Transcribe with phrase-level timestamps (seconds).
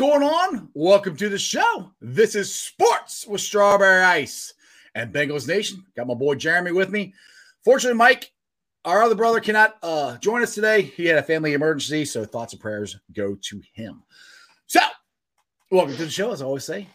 [0.00, 0.70] going on?
[0.72, 1.92] Welcome to the show.
[2.00, 4.54] This is Sports with Strawberry Ice
[4.94, 5.84] and Bengals Nation.
[5.94, 7.12] Got my boy Jeremy with me.
[7.66, 8.32] Fortunately, Mike,
[8.86, 10.80] our other brother, cannot uh, join us today.
[10.80, 14.02] He had a family emergency, so thoughts and prayers go to him.
[14.64, 14.80] So,
[15.70, 16.88] welcome to the show, as I always say.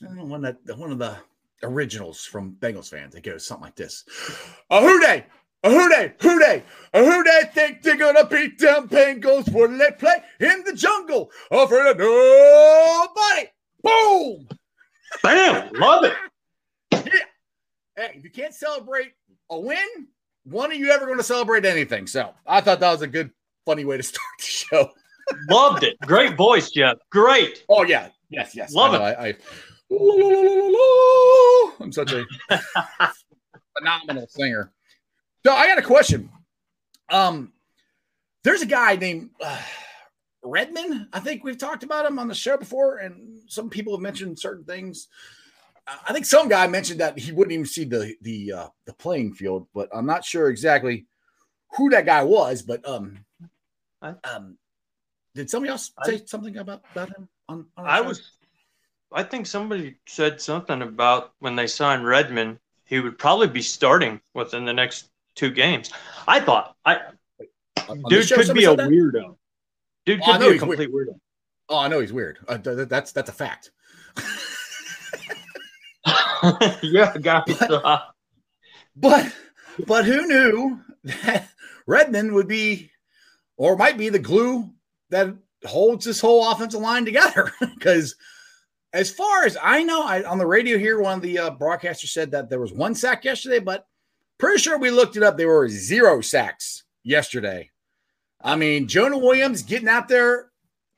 [0.00, 1.16] Know, one that one of the
[1.62, 3.14] originals from Bengals fans.
[3.14, 4.04] It goes something like this:
[4.70, 5.24] A who dey,
[5.62, 6.64] a who dey, who dey,
[6.94, 11.30] a who dey think they're gonna beat them Bengals when they play in the jungle,
[11.52, 13.50] afraid of nobody.
[13.84, 14.48] Boom!
[15.22, 15.70] Bam!
[15.74, 16.14] Love it.
[16.90, 17.00] Yeah.
[17.94, 19.12] Hey, if you can't celebrate
[19.48, 20.08] a win,
[20.44, 22.06] when are you ever going to celebrate anything?
[22.06, 23.30] So I thought that was a good,
[23.66, 24.90] funny way to start the show.
[25.48, 25.96] Loved it.
[26.02, 26.96] Great voice, Jeff.
[27.10, 27.64] Great.
[27.68, 28.72] Oh yeah, yes, yes.
[28.74, 29.16] Love I it.
[29.18, 29.34] I, I,
[31.80, 32.26] I'm such a
[33.78, 34.72] phenomenal singer.
[35.46, 36.30] So I got a question.
[37.10, 37.52] Um,
[38.44, 39.60] there's a guy named uh,
[40.42, 41.08] Redmond.
[41.12, 44.38] I think we've talked about him on the show before, and some people have mentioned
[44.38, 45.08] certain things.
[46.08, 49.34] I think some guy mentioned that he wouldn't even see the the uh, the playing
[49.34, 51.06] field, but I'm not sure exactly
[51.76, 52.62] who that guy was.
[52.62, 53.24] But um,
[54.02, 54.56] I- um,
[55.34, 57.66] did somebody else I- say something about about him on?
[57.76, 58.08] on I show?
[58.08, 58.30] was
[59.12, 64.20] I think somebody said something about when they signed Redmond, he would probably be starting
[64.34, 65.90] within the next two games.
[66.28, 67.00] I thought I
[67.88, 68.88] On dude show, could be a that?
[68.88, 69.36] weirdo.
[70.06, 70.78] Dude Oh, I could know be a he's weird.
[70.78, 71.20] complete weirdo.
[71.68, 72.38] Oh, I know he's weird.
[72.48, 73.70] Uh, th- that's that's a fact.
[76.82, 77.60] yeah, guys.
[77.62, 78.00] uh,
[78.96, 79.32] But
[79.86, 81.48] but who knew that
[81.86, 82.90] Redmond would be
[83.56, 84.70] or might be the glue
[85.10, 85.34] that
[85.64, 87.52] holds this whole offensive line together?
[87.60, 88.14] Because
[88.92, 92.08] as far as I know, I, on the radio here, one of the uh, broadcasters
[92.08, 93.86] said that there was one sack yesterday, but
[94.38, 95.36] pretty sure we looked it up.
[95.36, 97.70] There were zero sacks yesterday.
[98.42, 100.50] I mean, Jonah Williams getting out there,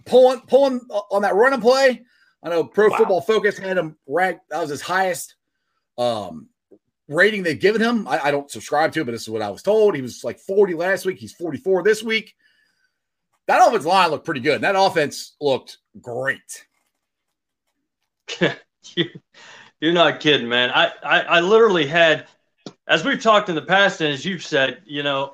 [0.07, 2.03] pulling pulling on that running play.
[2.43, 2.97] I know Pro Wow.
[2.97, 4.43] Football Focus had him ranked.
[4.51, 5.37] That was his highest
[5.99, 6.49] um,
[7.09, 8.09] rating they've given him.
[8.09, 9.95] I, I don't subscribe to, it, but this is what I was told.
[9.95, 11.19] He was like 40 last week.
[11.19, 12.35] He's 44 this week.
[13.47, 14.63] That offense line looked pretty good.
[14.63, 16.67] That offense looked great.
[18.97, 19.11] you-
[19.81, 20.71] You're not kidding, man.
[20.71, 22.27] I, I, I literally had,
[22.87, 25.33] as we've talked in the past, and as you've said, you know,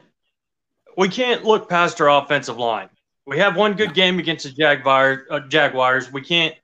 [0.96, 2.88] we can't look past our offensive line.
[3.26, 5.26] We have one good game against the Jaguars.
[5.30, 6.10] Uh, Jaguars.
[6.10, 6.54] We can't,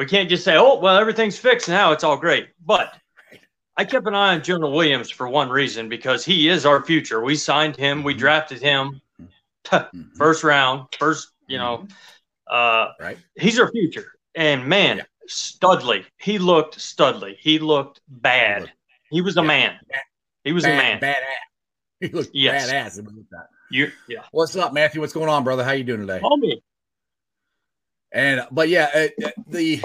[0.00, 1.92] we can't just say, oh, well, everything's fixed now.
[1.92, 2.48] It's all great.
[2.64, 2.94] But
[3.76, 7.20] I kept an eye on Jonah Williams for one reason because he is our future.
[7.22, 8.02] We signed him.
[8.02, 8.18] We Mhm.
[8.18, 9.02] drafted him
[9.66, 10.16] Mhm.
[10.16, 11.86] first round, first, you know,
[12.50, 13.18] uh, Right.
[13.38, 14.14] he's our future.
[14.34, 15.02] And man, Yeah.
[15.26, 17.36] Studley, he looked Studley.
[17.38, 18.62] He looked bad.
[18.62, 18.72] looked-
[19.10, 19.46] He was a yeah.
[19.46, 19.80] man.
[20.44, 21.00] He was Bad, a man.
[21.00, 21.24] Badass.
[22.00, 22.70] He looked Yes.
[22.70, 23.06] badass.
[23.70, 24.24] You, yeah.
[24.32, 25.02] What's up, Matthew?
[25.02, 25.62] What's going on, brother?
[25.62, 26.20] How you doing today?
[26.22, 26.62] Homie.
[28.12, 29.82] And but yeah, uh, uh, the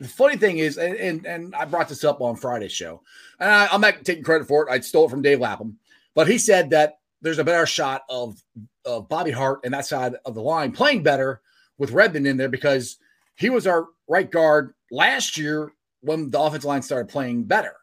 [0.00, 3.02] the funny thing is, and, and and I brought this up on Friday's show,
[3.38, 4.72] and I, I'm not taking credit for it.
[4.72, 5.78] I stole it from Dave Lapham,
[6.14, 8.42] but he said that there's a better shot of
[8.84, 11.40] of Bobby Hart and that side of the line playing better
[11.78, 12.98] with Redmond in there because
[13.36, 17.74] he was our right guard last year when the offensive line started playing better.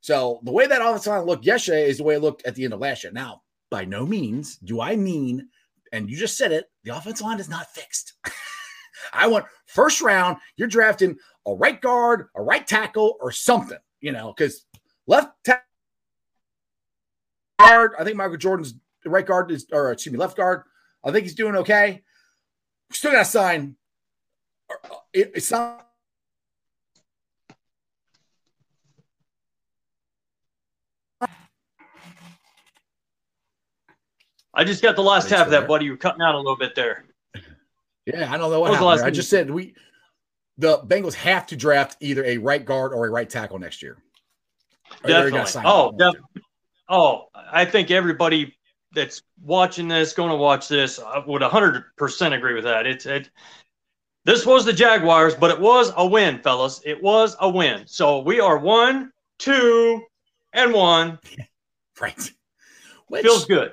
[0.00, 2.64] So the way that offensive line looked yesterday is the way it looked at the
[2.64, 3.12] end of last year.
[3.12, 5.48] Now, by no means do I mean,
[5.92, 8.14] and you just said it, the offensive line is not fixed.
[9.12, 11.16] I want first round, you're drafting
[11.46, 14.64] a right guard, a right tackle, or something, you know, because
[15.06, 15.62] left tackle
[17.58, 18.74] guard, I think Michael Jordan's
[19.04, 20.62] right guard is, or excuse me, left guard.
[21.04, 22.02] I think he's doing okay.
[22.92, 23.76] Still got to sign.
[24.70, 25.84] uh, It, it's not.
[34.54, 35.84] I just got the last half of that, buddy.
[35.84, 37.04] You're cutting out a little bit there.
[38.14, 39.06] Yeah, I don't know what, What happened.
[39.06, 39.74] I just said we
[40.56, 43.98] the Bengals have to draft either a right guard or a right tackle next year.
[45.04, 45.70] Or they're gonna Definitely.
[45.70, 46.44] Oh, one of the def-
[46.88, 48.56] oh, I think everybody
[48.92, 52.86] that's watching this, going to watch this, I would 100% agree with that.
[52.86, 53.30] It's it.
[54.24, 56.80] This was the Jaguars, but it was a win, fellas.
[56.84, 57.86] It was a win.
[57.86, 60.02] So we are one, two,
[60.52, 61.18] and one.
[62.00, 62.32] Right.
[63.08, 63.72] Which, Feels good.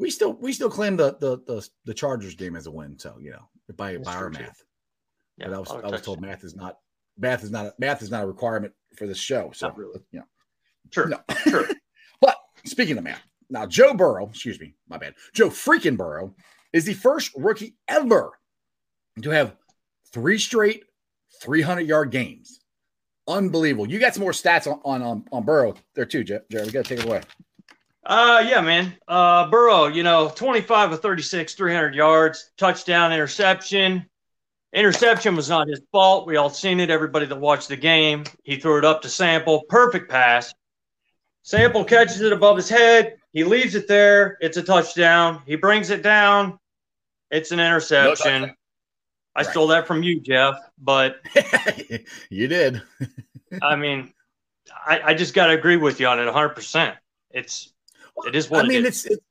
[0.00, 2.98] We still we still claim the, the the the Chargers game as a win.
[2.98, 4.64] So you know by by our math.
[5.36, 6.78] Yeah, but I was I was told math is not
[7.18, 9.50] math is not a, math is not a requirement for this show.
[9.54, 10.00] So really.
[10.10, 10.24] you know,
[10.90, 11.18] sure, no.
[11.48, 11.68] sure.
[12.20, 16.34] but speaking of math, now Joe Burrow, excuse me, my bad, Joe freaking Burrow
[16.72, 18.32] is the first rookie ever
[19.22, 19.54] to have
[20.12, 20.84] three straight
[21.42, 22.60] 300 yard games.
[23.28, 23.88] Unbelievable.
[23.88, 26.46] You got some more stats on on, on, on Burrow there too, Jared.
[26.50, 27.20] We got to take it away.
[28.04, 28.94] Uh, yeah, man.
[29.06, 34.06] Uh, Burrow, you know, 25 of 36, 300 yards, touchdown, interception.
[34.72, 36.26] Interception was not his fault.
[36.26, 36.90] We all seen it.
[36.90, 39.64] Everybody that watched the game, he threw it up to Sample.
[39.68, 40.54] Perfect pass.
[41.42, 43.16] Sample catches it above his head.
[43.32, 44.38] He leaves it there.
[44.40, 45.42] It's a touchdown.
[45.46, 46.58] He brings it down.
[47.30, 48.42] It's an interception.
[48.42, 48.48] No
[49.34, 49.50] I right.
[49.50, 51.20] stole that from you, Jeff, but
[52.30, 52.82] you did.
[53.62, 54.12] I mean,
[54.86, 56.96] I, I just got to agree with you on it 100%.
[57.30, 57.72] It's
[58.26, 58.78] it is what I mean.
[58.78, 59.22] It it's, it's,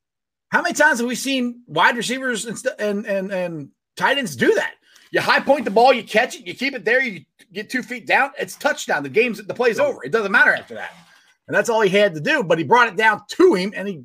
[0.50, 4.36] how many times have we seen wide receivers and st- and and and tight ends
[4.36, 4.74] do that?
[5.12, 7.82] You high point the ball, you catch it, you keep it there, you get two
[7.82, 9.04] feet down, it's touchdown.
[9.04, 10.04] The game's the play's over.
[10.04, 10.92] It doesn't matter after that.
[11.48, 12.44] And that's all he had to do.
[12.44, 14.04] But he brought it down to him and he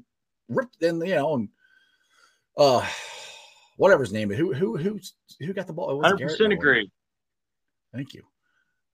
[0.48, 1.48] ripped in, you know, and
[2.56, 2.86] uh
[3.76, 4.38] whatever his name is.
[4.38, 4.98] Who who who
[5.40, 6.00] who got the ball?
[6.02, 6.90] Hundred percent agree.
[7.92, 8.22] Thank you.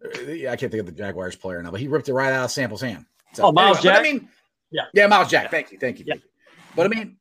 [0.05, 2.33] Uh, yeah, I can't think of the Jaguars player now, but he ripped it right
[2.33, 3.07] out of Sample's hand.
[3.35, 4.01] So, oh, Myles anyway, Jack.
[4.01, 4.29] I mean,
[4.71, 5.51] yeah, yeah, Myles Jack.
[5.51, 6.05] Thank you, thank you.
[6.07, 6.15] Yeah.
[6.15, 6.31] Thank you.
[6.77, 7.17] But I mean,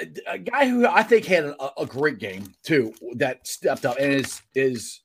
[0.00, 3.96] a, a, guy who I think had a, a, great game too, that stepped up
[3.98, 5.00] and is is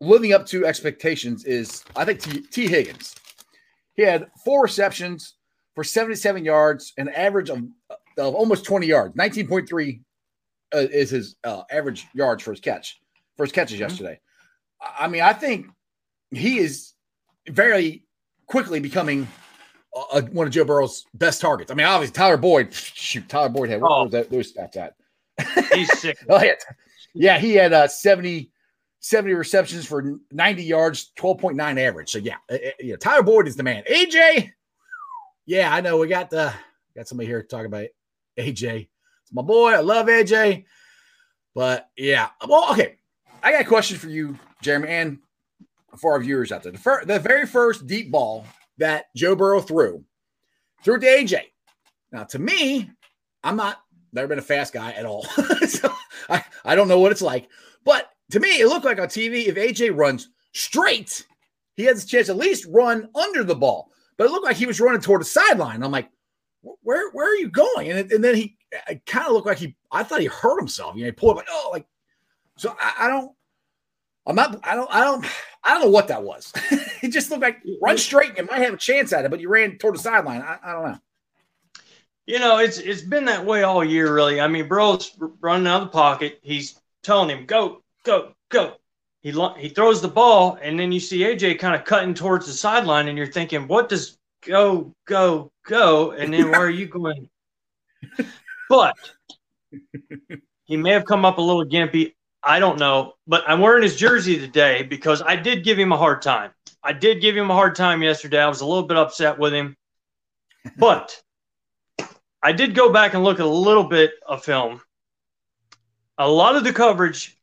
[0.00, 3.14] living up to expectations is I think T, Tee Higgins.
[3.94, 5.34] He had four receptions
[5.74, 7.62] for 77 yards, an average of,
[8.18, 9.14] of almost 20 yards.
[9.16, 10.00] 19.3
[10.74, 13.00] uh, is his uh, average yards for his catch,
[13.36, 13.82] for his catches mm-hmm.
[13.82, 14.20] yesterday.
[14.98, 15.68] I mean, I think
[16.30, 16.92] he is
[17.48, 18.04] very
[18.46, 19.28] quickly becoming
[19.94, 21.70] uh, one of Joe Burrow's best targets.
[21.70, 22.72] I mean, obviously Tyler Boyd.
[22.74, 24.08] Shoot, Tyler Boyd had oh.
[24.08, 24.94] that, those stats at?
[25.72, 26.18] He's sick.
[26.28, 26.54] oh, yeah.
[27.14, 28.50] yeah, he had uh, 70,
[29.00, 32.10] 70 receptions for 90 yards, 12.9 average.
[32.10, 33.84] So yeah, uh, uh, yeah, Tyler Boyd is the man.
[33.90, 34.50] AJ,
[35.46, 36.52] yeah, I know we got the
[36.96, 37.88] got somebody here talking about
[38.38, 38.88] AJ.
[39.22, 39.72] It's my boy.
[39.72, 40.64] I love AJ.
[41.54, 42.96] But yeah, well, okay.
[43.42, 45.18] I got a question for you, Jeremy, and
[45.98, 46.72] for our viewers out there.
[46.72, 48.46] The, fir- the very first deep ball
[48.78, 50.04] that Joe Burrow threw,
[50.82, 51.40] threw to AJ.
[52.12, 52.90] Now, to me,
[53.42, 53.78] I'm not
[54.12, 55.24] never been a fast guy at all.
[55.68, 55.92] so
[56.28, 57.48] I, I don't know what it's like.
[57.84, 61.26] But to me, it looked like on TV, if AJ runs straight,
[61.76, 63.90] he has a chance at least run under the ball.
[64.16, 65.82] But it looked like he was running toward the sideline.
[65.82, 66.08] I'm like,
[66.82, 67.90] where where are you going?
[67.90, 68.56] And, and then he
[69.06, 70.94] kind of looked like he I thought he hurt himself.
[70.96, 71.86] You know, he pulled up like, oh, like
[72.56, 73.32] so I, I don't
[74.26, 75.26] I'm not I don't I don't
[75.64, 76.52] I don't know what that was.
[77.02, 77.82] it just looked like mm-hmm.
[77.82, 79.98] run straight and you might have a chance at it, but you ran toward the
[79.98, 80.42] sideline.
[80.42, 80.98] I, I don't know.
[82.26, 84.40] You know, it's it's been that way all year, really.
[84.40, 86.38] I mean, bro's running out of the pocket.
[86.42, 88.76] He's telling him, "Go, go, go."
[89.20, 92.54] He he throws the ball, and then you see AJ kind of cutting towards the
[92.54, 97.28] sideline, and you're thinking, "What does go, go, go?" And then where are you going?
[98.70, 98.96] but
[100.64, 102.14] he may have come up a little gimpy.
[102.46, 105.96] I don't know, but I'm wearing his jersey today because I did give him a
[105.96, 106.50] hard time.
[106.82, 108.40] I did give him a hard time yesterday.
[108.40, 109.76] I was a little bit upset with him,
[110.76, 111.18] but
[112.42, 114.82] I did go back and look at a little bit of film.
[116.18, 117.34] A lot of the coverage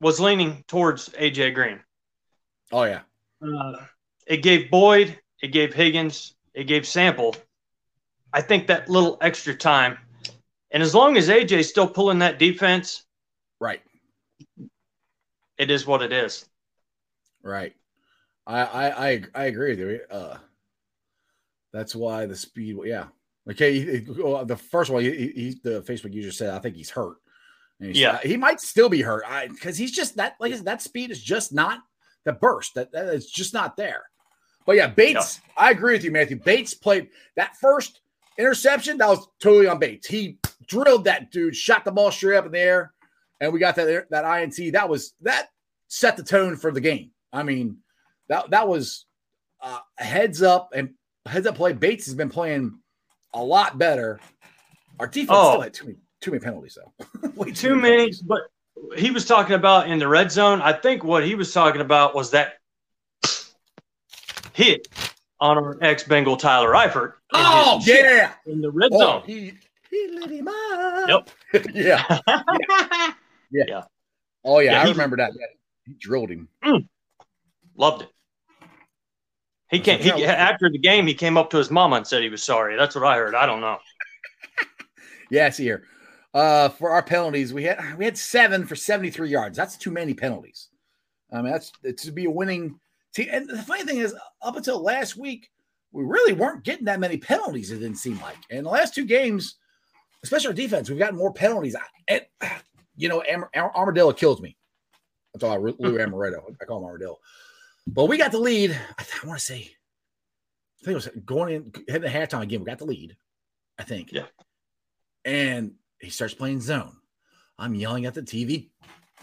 [0.00, 1.80] was leaning towards AJ Green.
[2.70, 3.00] Oh yeah.
[3.42, 3.84] Uh,
[4.26, 7.34] it gave Boyd, it gave Higgins, it gave Sample.
[8.32, 9.98] I think that little extra time,
[10.70, 13.04] and as long as AJ's still pulling that defense
[13.60, 13.82] Right.
[15.58, 16.46] It is what it is.
[17.42, 17.74] Right.
[18.46, 20.00] I I I, I agree with you.
[20.10, 20.38] Uh,
[21.72, 22.78] that's why the speed.
[22.84, 23.06] Yeah.
[23.48, 23.78] Okay.
[23.78, 27.18] He, the first one, he, he, the Facebook user said, I think he's hurt.
[27.78, 28.18] yeah.
[28.22, 31.52] He might still be hurt I because he's just that, like that speed is just
[31.52, 31.80] not
[32.24, 34.02] the burst that, that is just not there.
[34.66, 35.64] But yeah, Bates, no.
[35.64, 36.36] I agree with you, Matthew.
[36.36, 38.00] Bates played that first
[38.38, 38.98] interception.
[38.98, 40.06] That was totally on Bates.
[40.06, 42.92] He drilled that dude, shot the ball straight up in the air
[43.40, 44.72] and we got that that INT.
[44.72, 45.48] That was that
[45.88, 47.10] set the tone for the game.
[47.32, 47.78] I mean,
[48.28, 49.06] that that was
[49.60, 50.94] uh, heads up and
[51.26, 51.72] heads up play.
[51.72, 52.78] Bates has been playing
[53.34, 54.20] a lot better.
[54.98, 55.50] Our defense oh.
[55.50, 57.28] still had too many too many penalties though.
[57.44, 58.22] too, too many, penalties.
[58.22, 58.42] but
[58.96, 60.60] he was talking about in the red zone.
[60.60, 62.54] I think what he was talking about was that
[64.52, 64.88] hit
[65.40, 67.14] on our ex Bengal Tyler Eifert.
[67.32, 69.22] Oh yeah, in the red oh, zone.
[69.26, 69.52] He,
[69.90, 71.08] he lit him up.
[71.08, 71.30] Yep.
[71.74, 72.20] yeah.
[72.28, 73.12] yeah.
[73.50, 73.64] Yeah.
[73.66, 73.82] Yeah.
[74.44, 75.32] Oh yeah, yeah I he, remember that.
[75.86, 76.48] He drilled him.
[76.64, 76.88] Mm,
[77.76, 78.08] loved it.
[79.70, 80.00] He came.
[80.00, 82.76] He after the game, he came up to his mama and said he was sorry.
[82.76, 83.34] That's what I heard.
[83.34, 83.78] I don't know.
[85.30, 85.84] yeah, see here.
[86.34, 89.56] Uh, for our penalties, we had we had seven for seventy three yards.
[89.56, 90.68] That's too many penalties.
[91.32, 91.72] I mean, that's
[92.04, 92.78] to be a winning
[93.14, 93.28] team.
[93.30, 95.50] And the funny thing is, up until last week,
[95.92, 97.70] we really weren't getting that many penalties.
[97.70, 98.38] It didn't seem like.
[98.50, 99.56] And the last two games,
[100.24, 101.76] especially our defense, we've gotten more penalties.
[102.08, 102.22] And
[103.00, 104.56] you know, Am- Armadillo kills me.
[105.32, 105.96] That's all I Lou hmm.
[105.96, 106.54] Amaretto.
[106.60, 107.18] I call him Armadillo.
[107.86, 108.78] But we got the lead.
[108.98, 109.70] I, th- I want to say,
[110.80, 112.60] I think it was going in, heading the halftime again.
[112.60, 113.16] We got the lead,
[113.78, 114.12] I think.
[114.12, 114.26] Yeah.
[115.24, 116.96] And he starts playing zone.
[117.58, 118.70] I'm yelling at the TV,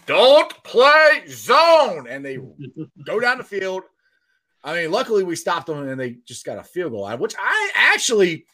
[0.06, 2.06] don't play zone.
[2.08, 2.38] And they
[3.04, 3.82] go down the field.
[4.62, 7.34] I mean, luckily we stopped them and they just got a field goal out, which
[7.38, 8.46] I actually,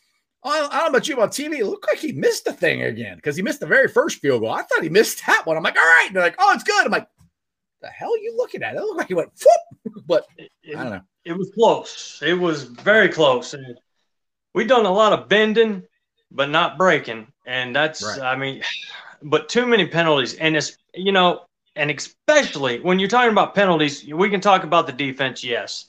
[0.44, 3.16] I don't know about you on TV, it looked like he missed the thing again
[3.16, 4.50] because he missed the very first field goal.
[4.50, 5.56] I thought he missed that one.
[5.56, 6.04] I'm like, all right.
[6.06, 6.84] And they're like, oh, it's good.
[6.84, 7.08] I'm like,
[7.80, 8.74] the hell are you looking at?
[8.74, 11.00] It looked like he went, whoop, but it, I don't know.
[11.24, 12.22] It was close.
[12.24, 13.54] It was very close.
[13.54, 13.78] And
[14.54, 15.82] we've done a lot of bending,
[16.30, 17.26] but not breaking.
[17.46, 18.20] And that's, right.
[18.20, 18.62] I mean,
[19.22, 20.34] but too many penalties.
[20.34, 21.46] And it's, you know,
[21.76, 25.86] and especially when you're talking about penalties, we can talk about the defense, yes.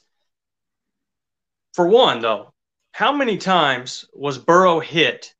[1.74, 2.54] For one, though,
[2.96, 5.34] how many times was Burrow hit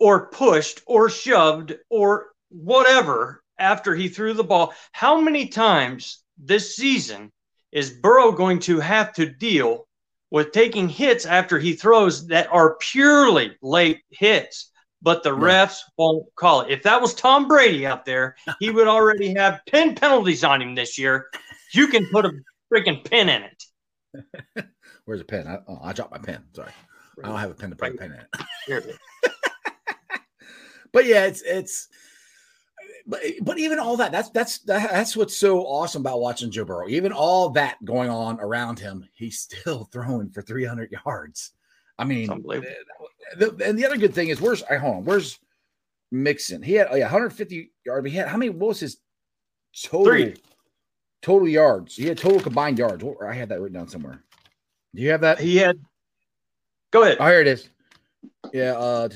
[0.00, 4.72] or pushed or shoved or whatever after he threw the ball.
[4.92, 7.30] How many times this season
[7.70, 9.86] is Burrow going to have to deal
[10.30, 14.70] with taking hits after he throws that are purely late hits?
[15.02, 15.66] But the yeah.
[15.66, 16.70] refs won't call it.
[16.70, 20.74] If that was Tom Brady out there, he would already have 10 penalties on him
[20.74, 21.26] this year.
[21.74, 22.32] You can put a
[22.72, 24.66] freaking pin in it.
[25.04, 25.46] Where's a pen?
[25.46, 26.44] I, oh, I dropped my pen.
[26.54, 26.72] Sorry.
[27.22, 28.98] I don't have a pen to put a pen in it.
[30.92, 31.88] but yeah, it's it's
[33.06, 36.88] but but even all that that's that's that's what's so awesome about watching Joe Burrow.
[36.88, 41.52] Even all that going on around him, he's still throwing for 300 yards.
[41.98, 42.60] I mean, eh,
[43.36, 45.38] the, and the other good thing is where's I hold on, where's
[46.10, 46.62] Mixon?
[46.62, 48.08] He had oh yeah, 150 yards.
[48.08, 48.50] He had how many?
[48.50, 48.98] What was his
[49.82, 50.34] total Three.
[51.20, 51.96] total yards?
[51.96, 53.04] He had total combined yards.
[53.24, 54.22] I had that written down somewhere.
[54.94, 55.38] Do you have that?
[55.38, 55.78] He had.
[56.92, 57.16] Go ahead.
[57.18, 57.68] Oh, here it is.
[58.52, 58.74] Yeah.
[58.74, 59.08] Uh,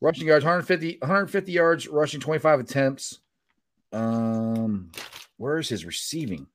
[0.00, 3.18] Rushing yards, 150, 150 yards, rushing 25 attempts.
[3.92, 4.92] Um,
[5.38, 6.46] where's his receiving?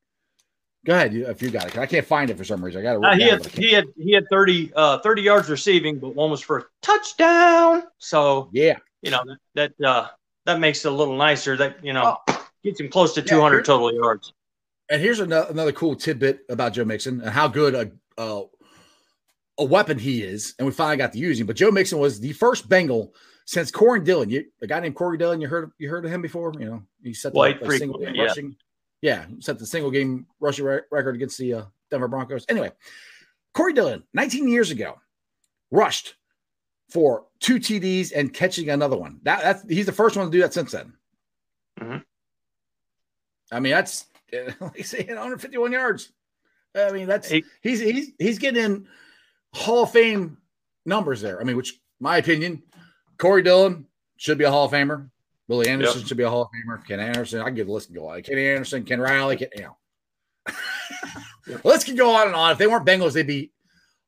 [0.85, 1.77] Go ahead, if you got it.
[1.77, 2.81] I can't find it for some reason.
[2.81, 3.03] I got it.
[3.03, 6.41] Uh, he, had, he had he had 30, uh, 30 yards receiving, but one was
[6.41, 7.83] for a touchdown.
[7.97, 9.23] So yeah, you know
[9.55, 10.07] that that uh,
[10.45, 11.55] that makes it a little nicer.
[11.55, 12.47] That you know oh.
[12.65, 14.33] gets him close to yeah, 200 total yards.
[14.89, 18.43] And here's another, another cool tidbit about Joe Mixon and how good a uh,
[19.57, 20.55] a weapon he is.
[20.57, 21.47] And we finally got to use him.
[21.47, 23.13] But Joe Mixon was the first Bengal
[23.45, 26.21] since Corey Dillon, you, a guy named Corey Dillon, you heard you heard of him
[26.21, 26.53] before?
[26.57, 28.23] You know, he set the like, single game yeah.
[28.23, 28.55] rushing.
[29.01, 32.45] Yeah, set the single game rushing re- record against the uh, Denver Broncos.
[32.47, 32.71] Anyway,
[33.53, 34.97] Corey Dillon, 19 years ago,
[35.71, 36.15] rushed
[36.89, 39.19] for two TDs and catching another one.
[39.23, 40.93] That that's he's the first one to do that since then.
[41.81, 41.97] Mm-hmm.
[43.51, 44.05] I mean, that's
[44.61, 46.11] like I say, 151 yards.
[46.75, 48.87] I mean, that's he's he's he's getting
[49.53, 50.37] Hall of Fame
[50.85, 51.39] numbers there.
[51.39, 52.63] I mean, which my opinion,
[53.17, 53.85] Corey Dillon
[54.17, 55.09] should be a Hall of Famer.
[55.47, 56.07] Willie Anderson yep.
[56.07, 56.85] should be a Hall of Famer.
[56.85, 58.21] Ken Anderson, I can give the list and go on.
[58.21, 59.77] Kenny Anderson, Ken Riley, Ken, you know.
[61.47, 61.61] yep.
[61.63, 62.51] Let's go on and on.
[62.51, 63.51] If they weren't Bengals, they'd be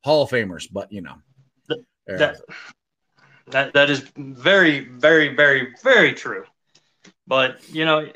[0.04, 0.68] Hall of Famers.
[0.72, 1.16] But you know,
[2.08, 2.38] that
[3.48, 6.46] that that is very, very, very, very true.
[7.28, 8.08] But you know,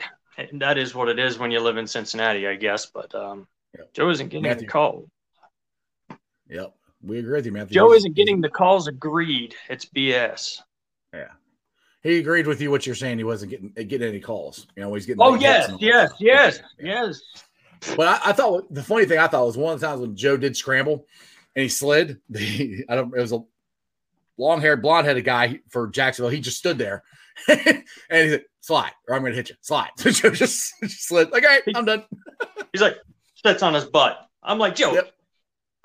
[0.54, 2.86] that is what it is when you live in Cincinnati, I guess.
[2.88, 3.94] But um, yep.
[3.94, 4.68] Joe isn't getting Matthew.
[4.68, 5.06] the call.
[6.50, 7.76] Yep, we agree with you, Matthew.
[7.76, 9.56] Joe isn't getting the calls agreed.
[9.70, 10.62] It's BS.
[11.14, 11.30] Yeah.
[12.02, 13.18] He agreed with you what you're saying.
[13.18, 14.68] He wasn't getting eh, getting any calls.
[14.76, 15.22] You know, he's getting.
[15.22, 17.22] Oh yes, yes, yes, yes.
[17.96, 20.16] But I, I, thought the funny thing I thought was one of the times when
[20.16, 21.06] Joe did scramble
[21.56, 22.20] and he slid.
[22.30, 23.14] The, I don't.
[23.16, 23.44] It was a
[24.38, 26.30] long haired, blonde headed guy for Jacksonville.
[26.30, 27.04] He just stood there
[27.48, 29.90] and he said, "Slide, or I'm going to hit you." Slide.
[29.98, 31.32] So Joe just, just slid.
[31.32, 32.06] Like, all right, I'm done.
[32.72, 32.98] he's like,
[33.46, 34.18] sits on his butt.
[34.42, 34.94] I'm like, Joe.
[34.94, 35.14] Yep.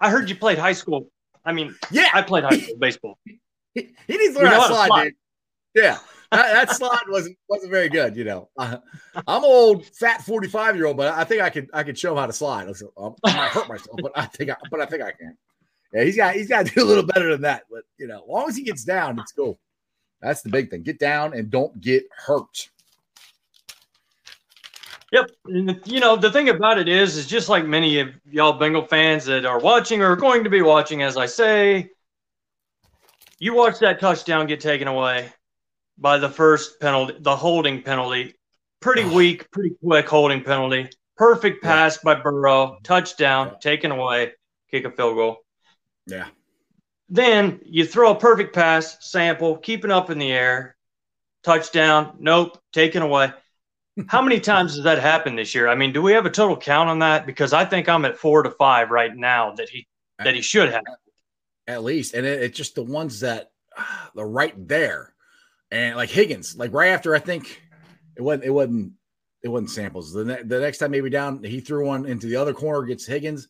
[0.01, 1.11] I heard you played high school.
[1.45, 3.19] I mean, yeah, I played high school baseball.
[3.77, 5.15] He, he needs to learn how to slide, slide, dude.
[5.75, 5.99] Yeah,
[6.31, 8.17] that, that slide wasn't wasn't very good.
[8.17, 8.77] You know, uh,
[9.27, 12.19] I'm old, fat 45 year old, but I think I could I could show him
[12.19, 12.69] how to slide.
[12.69, 15.37] I, I might hurt myself, but I think I, but I think I can.
[15.93, 17.65] Yeah, he's got he's got to do a little better than that.
[17.71, 19.59] But you know, as long as he gets down, it's cool.
[20.21, 20.83] That's the big thing.
[20.83, 22.71] Get down and don't get hurt.
[25.15, 25.31] Yep.
[25.47, 28.85] And, you know, the thing about it is, is just like many of y'all Bengal
[28.85, 31.91] fans that are watching or going to be watching, as I say,
[33.39, 35.33] you watch that touchdown get taken away
[35.99, 38.35] by the first penalty, the holding penalty.
[38.81, 40.91] Pretty weak, pretty quick holding penalty.
[41.17, 42.15] Perfect pass yeah.
[42.15, 43.59] by Burrow, touchdown, yeah.
[43.61, 44.33] taken away,
[44.69, 45.37] kick a field goal.
[46.09, 46.27] Yeah.
[47.09, 50.75] Then you throw a perfect pass, sample, keeping up in the air,
[51.45, 53.33] touchdown, nope, taken away.
[54.09, 55.69] How many times has that happened this year?
[55.69, 57.27] I mean, do we have a total count on that?
[57.27, 59.87] Because I think I'm at four to five right now that he
[60.19, 60.83] that he should have.
[61.67, 63.53] At least, and it, it's just the ones that
[64.17, 65.15] are right there,
[65.71, 67.63] and like Higgins, like right after I think
[68.17, 68.93] it wasn't it wasn't
[69.43, 70.13] it wasn't samples.
[70.13, 73.07] The ne- the next time maybe down, he threw one into the other corner, gets
[73.07, 73.47] Higgins,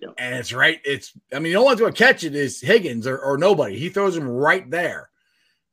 [0.00, 0.14] yep.
[0.18, 0.78] and it's right.
[0.84, 3.76] It's I mean, no one's going to catch it is Higgins or, or nobody.
[3.76, 5.10] He throws him right there.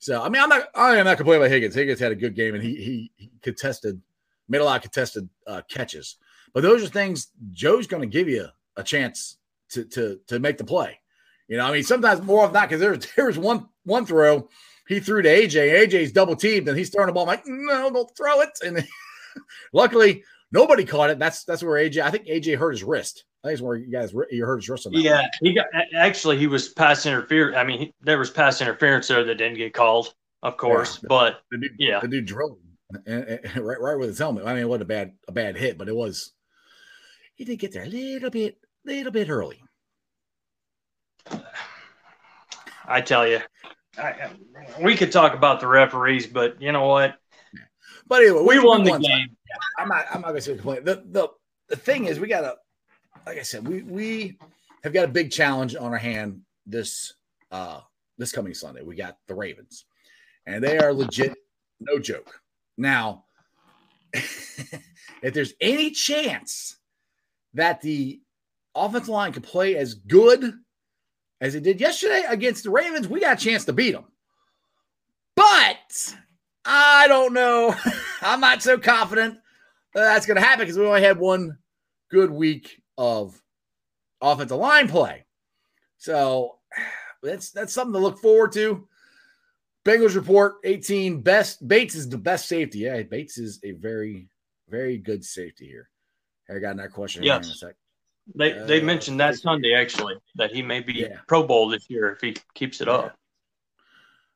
[0.01, 1.75] So I mean, I'm not I am not complaining about Higgins.
[1.75, 4.01] Higgins had a good game and he he, he contested,
[4.49, 6.17] made a lot of contested uh, catches.
[6.53, 9.37] But those are things Joe's going to give you a chance
[9.69, 10.99] to to to make the play.
[11.47, 14.49] You know, I mean, sometimes more of that because there's there's one one throw
[14.87, 15.87] he threw to AJ.
[15.87, 17.23] AJ's double teamed and he's throwing the ball.
[17.23, 18.49] I'm like, no, don't throw it.
[18.65, 18.85] And
[19.73, 21.19] luckily, nobody caught it.
[21.19, 22.01] That's that's where AJ.
[22.01, 23.25] I think AJ hurt his wrist.
[23.43, 24.87] I think it's where you guys you heard his wrist.
[24.91, 25.29] Yeah, one.
[25.41, 27.57] he got actually he was pass interference.
[27.57, 30.99] I mean, he, there was pass interference there that didn't get called, of course.
[31.01, 32.59] Yeah, but the dude, yeah, the dude drilled
[33.07, 34.45] right right with his helmet.
[34.45, 36.33] I mean, it wasn't a bad a bad hit, but it was.
[37.33, 39.59] He did get there a little bit, little bit early.
[42.85, 43.39] I tell you,
[43.97, 44.29] I,
[44.81, 47.15] we could talk about the referees, but you know what?
[48.05, 49.35] But anyway, we, we won the game.
[49.79, 50.05] I'm not.
[50.13, 50.83] I'm not gonna say complain.
[50.83, 51.29] The the
[51.69, 52.55] the thing is, we gotta
[53.25, 54.37] like I said, we we
[54.83, 57.13] have got a big challenge on our hand this
[57.51, 57.81] uh
[58.17, 58.81] this coming Sunday.
[58.81, 59.85] We got the Ravens,
[60.45, 61.35] and they are legit,
[61.79, 62.39] no joke.
[62.77, 63.25] Now,
[64.13, 66.77] if there's any chance
[67.53, 68.21] that the
[68.75, 70.53] offensive line could play as good
[71.41, 74.05] as it did yesterday against the Ravens, we got a chance to beat them.
[75.35, 76.15] But
[76.65, 77.75] I don't know.
[78.21, 79.39] I'm not so confident
[79.93, 81.57] that that's going to happen because we only had one
[82.09, 83.41] good week of
[84.21, 85.25] offensive line play.
[85.97, 86.59] So
[87.23, 88.87] that's that's something to look forward to.
[89.83, 91.67] Bengals report 18 best.
[91.67, 92.79] Bates is the best safety.
[92.79, 94.29] Yeah, Bates is a very,
[94.69, 95.89] very good safety here.
[96.47, 97.23] I got that question.
[97.23, 97.63] Yes.
[98.35, 101.17] They uh, they mentioned that Sunday actually that he may be yeah.
[101.27, 102.93] Pro Bowl this year if he keeps it yeah.
[102.93, 103.15] up.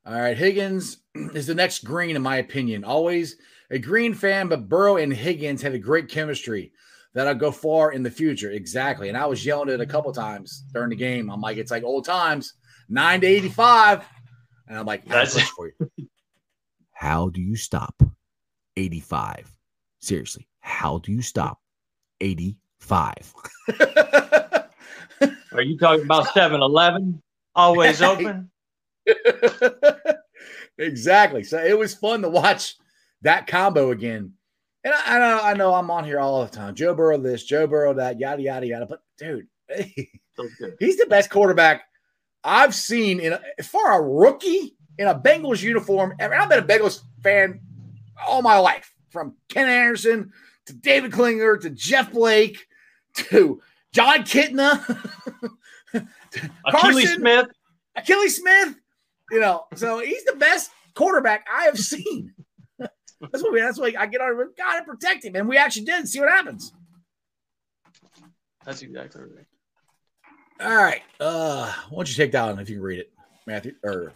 [0.07, 0.97] All right, Higgins
[1.35, 2.83] is the next Green in my opinion.
[2.83, 3.37] Always
[3.69, 6.71] a Green fan, but Burrow and Higgins have a great chemistry
[7.15, 8.51] that'll go far in the future.
[8.51, 9.09] Exactly.
[9.09, 11.31] And I was yelling it a couple times during the game.
[11.31, 12.53] I'm like, it's like old times,
[12.89, 14.05] nine to 85.
[14.67, 15.91] And I'm like, that's it for you.
[16.91, 18.03] How do you stop
[18.77, 19.51] 85?
[19.99, 21.59] Seriously, how do you stop
[22.21, 23.33] 85?
[25.51, 27.21] Are you talking about 7 Eleven?
[27.53, 28.49] Always open?
[30.77, 31.43] exactly.
[31.43, 32.75] So it was fun to watch
[33.23, 34.33] that combo again
[34.85, 36.75] and I, I, know, I know I'm on here all the time.
[36.75, 38.85] Joe Burrow this, Joe Burrow that, yada yada yada.
[38.85, 39.47] But dude,
[40.79, 41.81] he's the best quarterback
[42.43, 46.13] I've seen in a, for a rookie in a Bengals uniform.
[46.19, 47.59] I've been a Bengals fan
[48.25, 50.31] all my life, from Ken Anderson
[50.67, 52.67] to David Klingler to Jeff Blake
[53.15, 54.79] to Jon Kitna,
[56.67, 57.47] Akili Smith,
[57.97, 58.75] Akili Smith.
[59.31, 62.33] You know, so he's the best quarterback I have seen.
[63.21, 63.61] That's what we.
[63.61, 64.37] That's why I get on.
[64.57, 66.07] Got to protect him, and we actually did.
[66.07, 66.73] See what happens.
[68.65, 69.45] That's exactly right.
[70.61, 71.01] All right.
[71.19, 73.11] Uh, why don't you take that one if you can read it,
[73.45, 74.13] Matthew or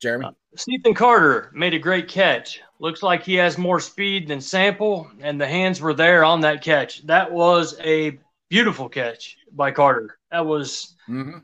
[0.00, 0.26] Jeremy?
[0.26, 2.60] Uh, Stephen Carter made a great catch.
[2.78, 6.62] Looks like he has more speed than Sample, and the hands were there on that
[6.62, 7.06] catch.
[7.06, 10.18] That was a beautiful catch by Carter.
[10.30, 10.94] That was.
[11.08, 11.38] Mm-hmm.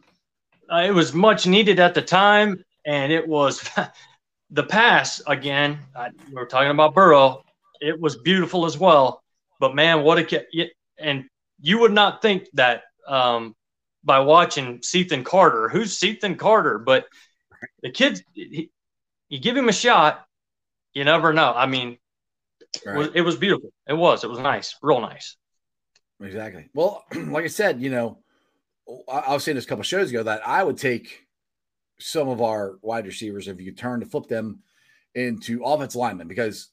[0.71, 3.71] Uh, it was much needed at the time, and it was
[4.51, 5.79] the pass again.
[5.95, 7.45] I, we were talking about Burrow.
[7.81, 9.23] It was beautiful as well.
[9.61, 10.47] But man, what a kid
[10.99, 11.25] and
[11.61, 13.55] you would not think that um,
[14.05, 15.69] by watching Cethan Carter.
[15.69, 16.79] Who's Cethan Carter?
[16.79, 17.07] But
[17.83, 18.71] the kids, he,
[19.29, 20.25] you give him a shot,
[20.95, 21.53] you never know.
[21.55, 21.99] I mean,
[22.87, 22.95] right.
[22.95, 23.71] it, was, it was beautiful.
[23.87, 24.25] It was.
[24.25, 25.37] It was nice, real nice.
[26.21, 26.69] Exactly.
[26.75, 28.19] Well, like I said, you know,
[29.11, 31.27] I, I was saying this a couple shows ago that I would take
[32.01, 34.61] some of our wide receivers if you turn to flip them
[35.15, 36.71] into offense linemen because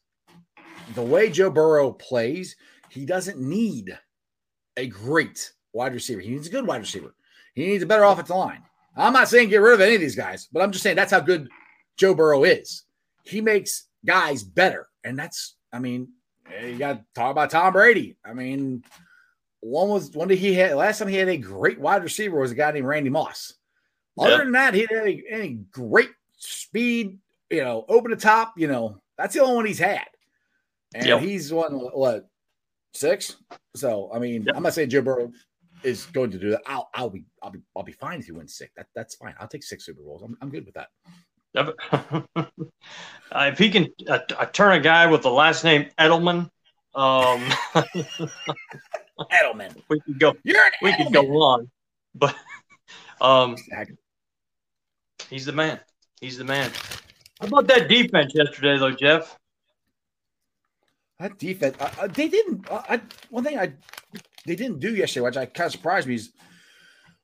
[0.93, 2.55] the way Joe Burrow plays,
[2.89, 3.97] he doesn't need
[4.77, 6.21] a great wide receiver.
[6.21, 7.15] He needs a good wide receiver.
[7.53, 8.61] He needs a better offensive line.
[8.95, 11.11] I'm not saying get rid of any of these guys, but I'm just saying that's
[11.11, 11.49] how good
[11.97, 12.83] Joe Burrow is.
[13.23, 14.87] He makes guys better.
[15.03, 16.09] And that's, I mean,
[16.63, 18.17] you got to talk about Tom Brady.
[18.25, 18.83] I mean,
[19.61, 22.51] one was one did he had last time he had a great wide receiver was
[22.51, 23.53] a guy named Randy Moss.
[24.17, 24.39] Other yep.
[24.39, 29.01] than that, he didn't any, any great speed, you know, open the top, you know,
[29.17, 30.07] that's the only one he's had.
[30.93, 31.21] And yep.
[31.21, 32.27] he's won what
[32.93, 33.35] six?
[33.75, 34.55] So I mean, yep.
[34.55, 35.31] I'm not saying Joe Burrow
[35.83, 36.61] is going to do that.
[36.65, 38.71] I'll I'll be I'll be I'll be fine if he wins six.
[38.77, 39.35] That that's fine.
[39.39, 40.21] I'll take six Super Bowls.
[40.23, 40.87] I'm I'm good with that.
[41.55, 42.43] uh,
[43.33, 46.49] if he can uh, uh, turn a guy with the last name Edelman,
[46.95, 47.41] um,
[49.31, 50.35] Edelman, we could go.
[50.43, 50.97] You're an we Edelman.
[50.97, 51.71] could go on,
[52.13, 52.35] but
[53.21, 53.55] um,
[55.29, 55.79] he's the man.
[56.21, 56.71] He's the man.
[57.39, 59.37] How about that defense yesterday, though, Jeff?
[61.19, 62.69] That defense, uh, uh they didn't.
[62.69, 63.73] Uh, I, one thing I
[64.45, 66.31] they didn't do yesterday, which I kind of surprised me, is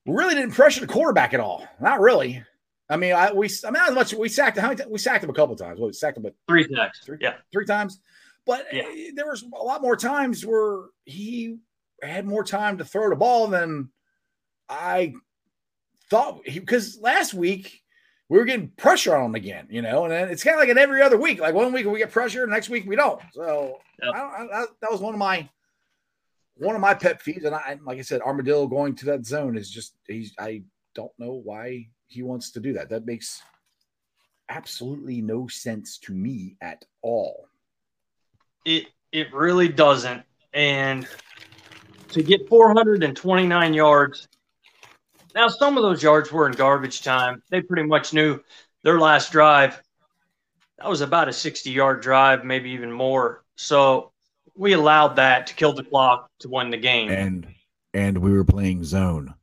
[0.06, 1.68] really didn't pressure the quarterback at all.
[1.80, 2.44] Not really.
[2.90, 4.78] I mean, I we I mean, how much we sacked him.
[4.90, 5.80] We sacked him a couple times.
[5.80, 7.00] Well, we sacked him, but three times.
[7.06, 8.00] Three, yeah, three times.
[8.46, 9.12] But yeah.
[9.16, 11.58] There was a lot more times where he
[12.02, 13.90] had more time to throw the ball than
[14.68, 15.14] I
[16.10, 16.44] thought.
[16.44, 17.81] Because last week
[18.32, 20.78] we were getting pressure on them again, you know, and it's kind of like in
[20.78, 21.42] every other week.
[21.42, 23.22] Like one week we get pressure, next week we don't.
[23.34, 24.16] So yep.
[24.16, 25.50] I, I, that was one of my
[26.56, 29.58] one of my pet peeves, and I like I said, Armadillo going to that zone
[29.58, 30.64] is just he's I
[30.96, 32.88] don't know why he wants to do that.
[32.88, 33.42] That makes
[34.48, 37.50] absolutely no sense to me at all.
[38.64, 40.24] It it really doesn't.
[40.54, 41.06] And
[42.12, 44.30] to get 429 yards.
[45.34, 47.42] Now, some of those yards were in garbage time.
[47.50, 48.40] They pretty much knew
[48.84, 49.82] their last drive.
[50.78, 53.44] That was about a 60 yard drive, maybe even more.
[53.56, 54.12] So
[54.56, 57.12] we allowed that to kill the clock to win the game.
[57.12, 57.48] And
[57.94, 59.34] and we were playing zone.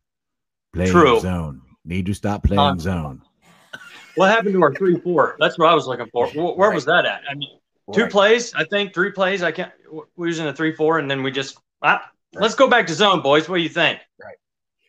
[0.72, 1.20] Playing True.
[1.20, 1.62] zone.
[1.84, 3.22] Need to stop playing uh, zone.
[4.16, 5.36] What happened to our three four?
[5.38, 6.28] That's what I was looking for.
[6.30, 6.74] Where, where right.
[6.74, 7.22] was that at?
[7.30, 7.58] I mean,
[7.92, 8.10] two right.
[8.10, 9.42] plays, I think, three plays.
[9.42, 9.72] I can't.
[10.16, 12.42] We was in a three four, and then we just ah, right.
[12.42, 13.48] let's go back to zone, boys.
[13.48, 14.00] What do you think?
[14.22, 14.36] Right.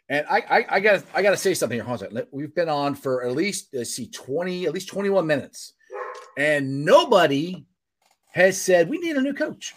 [0.09, 1.83] And I, I, I got, I got to say something here.
[1.83, 2.23] Hold on.
[2.31, 5.73] We've been on for at least, let's see, twenty, at least twenty-one minutes,
[6.37, 7.63] and nobody
[8.33, 9.75] has said we need a new coach.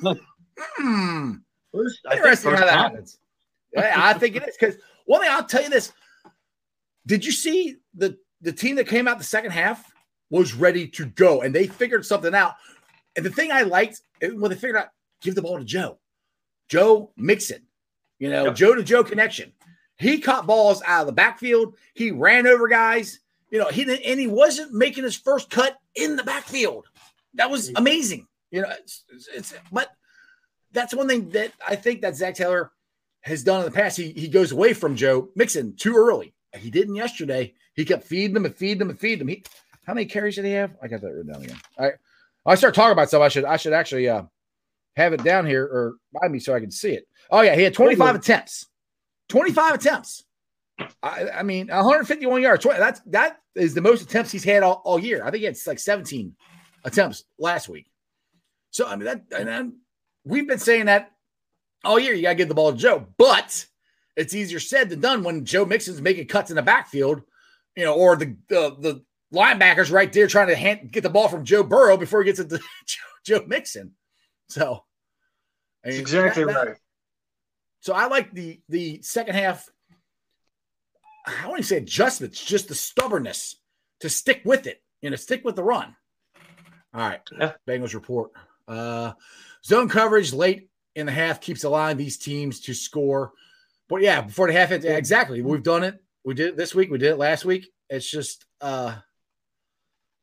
[0.00, 1.32] hmm.
[1.72, 2.78] First, Interesting how that time.
[2.90, 3.18] happens.
[3.76, 4.76] I think it is because
[5.06, 5.92] one thing I'll tell you this:
[7.06, 9.92] Did you see the the team that came out the second half
[10.30, 12.54] was ready to go and they figured something out?
[13.16, 14.88] And the thing I liked when they figured out,
[15.22, 15.98] give the ball to Joe,
[16.68, 17.62] Joe Mixon,
[18.18, 18.54] you know, yep.
[18.54, 19.52] Joe to Joe connection.
[19.98, 21.76] He caught balls out of the backfield.
[21.94, 23.20] He ran over guys.
[23.50, 26.86] You know, he and he wasn't making his first cut in the backfield.
[27.34, 28.26] That was amazing.
[28.50, 29.90] You know, it's, it's but
[30.72, 32.72] that's one thing that I think that Zac Taylor
[33.22, 33.96] has done in the past.
[33.96, 36.34] He he goes away from Joe Mixon too early.
[36.54, 37.54] He didn't yesterday.
[37.74, 39.28] He kept feeding them and feeding them and feeding them.
[39.28, 39.44] He,
[39.86, 40.74] how many carries did he have?
[40.82, 41.60] I got that written down again.
[41.78, 41.94] All right.
[42.44, 43.22] I start talking about stuff.
[43.22, 44.22] I should I should actually uh,
[44.96, 47.06] have it down here or by me so I can see it.
[47.30, 48.66] Oh yeah, he had 25 attempts.
[49.28, 50.24] 25 attempts.
[51.02, 52.64] I, I, mean, 151 yards.
[52.64, 55.24] That's that is the most attempts he's had all, all year.
[55.24, 56.34] I think he had like 17
[56.84, 57.86] attempts last week.
[58.70, 59.78] So I mean that and then
[60.24, 61.12] we've been saying that
[61.84, 62.12] all year.
[62.12, 63.64] You got to give the ball to Joe, but
[64.16, 67.22] it's easier said than done when Joe Mixon's making cuts in the backfield,
[67.74, 71.28] you know, or the the, the linebackers right there trying to hand, get the ball
[71.28, 72.60] from Joe Burrow before he gets it to
[73.24, 73.92] Joe, Mixon.
[74.48, 74.84] So
[75.84, 76.76] I mean, exactly that, that, right.
[77.86, 79.70] So I like the the second half.
[81.24, 83.54] I want to say adjustments, just the stubbornness
[84.00, 85.94] to stick with it, you know, stick with the run.
[86.92, 87.52] All right, yeah.
[87.64, 88.32] Bengals report.
[88.66, 89.12] Uh,
[89.64, 93.30] zone coverage late in the half keeps allowing these teams to score.
[93.88, 95.40] But yeah, before the half, exactly.
[95.40, 96.02] We've done it.
[96.24, 96.90] We did it this week.
[96.90, 97.68] We did it last week.
[97.88, 98.96] It's just, uh,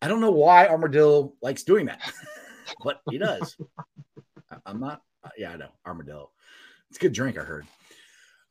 [0.02, 2.02] I don't know why Armadillo likes doing that,
[2.84, 3.56] but he does.
[4.66, 5.02] I'm not,
[5.38, 6.32] yeah, I know Armadillo.
[6.94, 7.66] It's a good drink, I heard.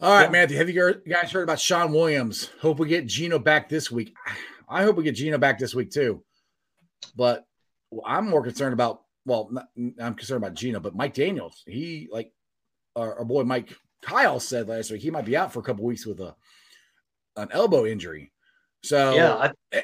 [0.01, 0.31] All right, yeah.
[0.31, 0.57] Matthew.
[0.57, 2.51] Have you guys heard about Shawn Williams?
[2.61, 4.17] Hope we get Geno back this week.
[4.69, 6.25] I hope we get Geno back this week too.
[7.15, 7.47] But
[8.05, 9.69] I'm more concerned about well, not,
[10.01, 12.33] I'm concerned about Geno, but Mike Daniels, he like
[12.97, 15.85] our, our, boy Mike Kyle said last week he might be out for a couple
[15.85, 16.35] weeks with a
[17.37, 18.33] an elbow injury.
[18.83, 19.83] So yeah, I, eh,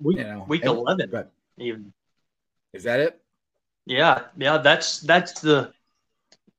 [0.00, 1.10] week, you know, week and, eleven
[1.58, 1.92] even.
[2.72, 3.20] Is that it?
[3.84, 5.74] Yeah, yeah, that's that's the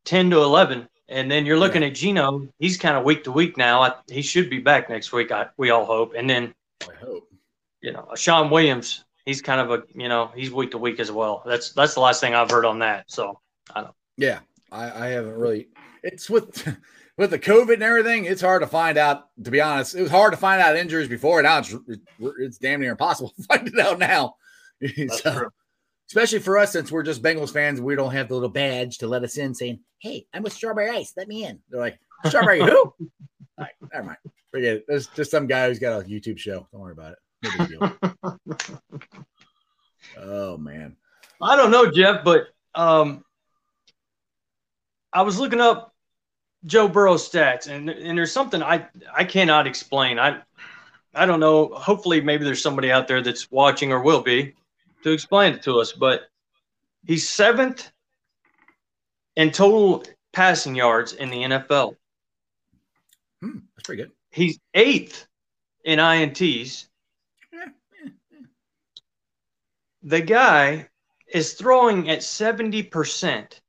[0.05, 2.47] ten to eleven, and then you're looking at Geno.
[2.59, 3.81] He's kind of week to week now.
[3.81, 5.31] I, he should be back next week.
[5.31, 7.27] I, we all hope, and then I hope
[7.81, 11.11] you know Shawn Williams he's kind of a you know he's week to week as
[11.11, 11.43] well.
[11.45, 13.05] That's that's the last thing I've heard on that.
[13.07, 13.39] So
[13.73, 13.95] I don't.
[14.17, 14.39] Yeah,
[14.71, 15.69] I, I haven't really.
[16.03, 16.67] It's with
[17.17, 18.25] with the COVID and everything.
[18.25, 19.27] It's hard to find out.
[19.43, 21.41] To be honest, it was hard to find out injuries before.
[21.41, 21.75] Now it's
[22.39, 24.35] it's damn near impossible to find it out now.
[24.81, 25.49] That's so, true.
[26.09, 27.79] Especially for us since we're just Bengals fans.
[27.79, 30.89] We don't have the little badge to let us in, saying, "Hey, I'm with Strawberry
[30.89, 31.13] Ice.
[31.15, 32.67] Let me in." They're like, "Strawberry who?"
[33.57, 34.17] All right, never mind.
[34.51, 34.85] Forget it.
[34.87, 36.67] There's just some guy who's got a YouTube show.
[36.71, 37.19] Don't worry about it.
[37.43, 38.79] No big deal.
[40.17, 40.95] oh man.
[41.41, 43.23] I don't know, Jeff, but um,
[45.13, 45.93] I was looking up
[46.65, 50.17] Joe Burrow's stats, and and there's something I I cannot explain.
[50.17, 50.41] I
[51.13, 51.67] I don't know.
[51.67, 54.55] Hopefully, maybe there's somebody out there that's watching or will be
[55.03, 55.91] to explain it to us.
[55.91, 56.29] But
[57.05, 57.91] he's seventh
[59.35, 61.95] in total passing yards in the NFL.
[63.41, 64.11] Hmm, that's pretty good.
[64.31, 65.27] He's eighth
[65.85, 66.87] in ints.
[70.03, 70.87] The guy
[71.27, 73.59] is throwing at 70%.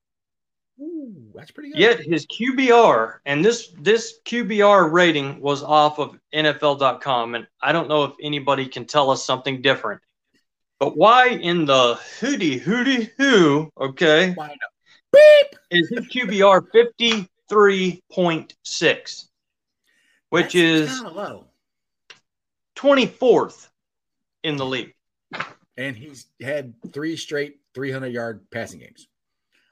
[0.80, 1.78] Ooh, that's pretty good.
[1.78, 7.88] Yet his QBR and this this QBR rating was off of NFL.com, and I don't
[7.88, 10.00] know if anybody can tell us something different.
[10.80, 13.70] But why in the hooty hooty hoo?
[13.78, 14.34] Okay,
[15.12, 15.58] Beep.
[15.70, 19.28] is his QBR fifty three point six,
[20.30, 21.44] which That's is low.
[22.74, 23.70] twenty fourth
[24.42, 24.94] in the league.
[25.76, 29.06] and he's had three straight 300 yard passing games.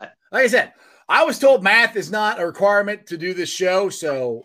[0.01, 0.13] Like
[0.45, 0.73] I said,
[1.09, 4.45] I was told math is not a requirement to do this show, so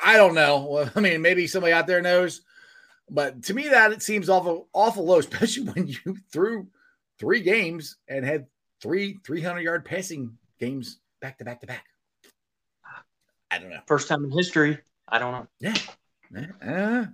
[0.00, 0.66] I don't know.
[0.70, 2.42] Well, I mean, maybe somebody out there knows,
[3.12, 6.66] but to me, that it seems awful, awful low, especially when you threw
[7.18, 8.46] three games and had
[8.80, 11.84] three 300 yard passing games back to back to back.
[13.50, 13.80] I don't know.
[13.86, 14.78] First time in history.
[15.06, 15.46] I don't know.
[15.60, 15.76] Yeah.
[16.66, 17.06] Uh,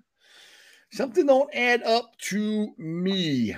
[0.93, 3.57] something don't add up to me.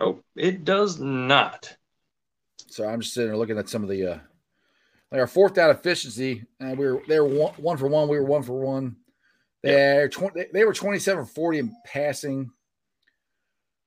[0.00, 1.76] Oh, it does not.
[2.66, 4.18] So I'm just sitting there looking at some of the uh
[5.12, 6.44] like our fourth down efficiency.
[6.58, 8.08] And we were they were one, one for one.
[8.08, 8.96] We were one for one.
[9.62, 12.50] They're 20, they were 27 40 in passing.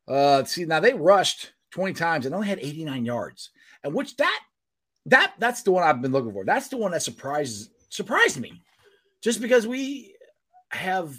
[0.08, 3.50] Uh see now they rushed 20 times and only had 89 yards.
[3.84, 4.40] And which that
[5.08, 6.46] that that's the one I've been looking for.
[6.46, 8.62] That's the one that surprises surprised me.
[9.22, 10.16] Just because we
[10.70, 11.16] have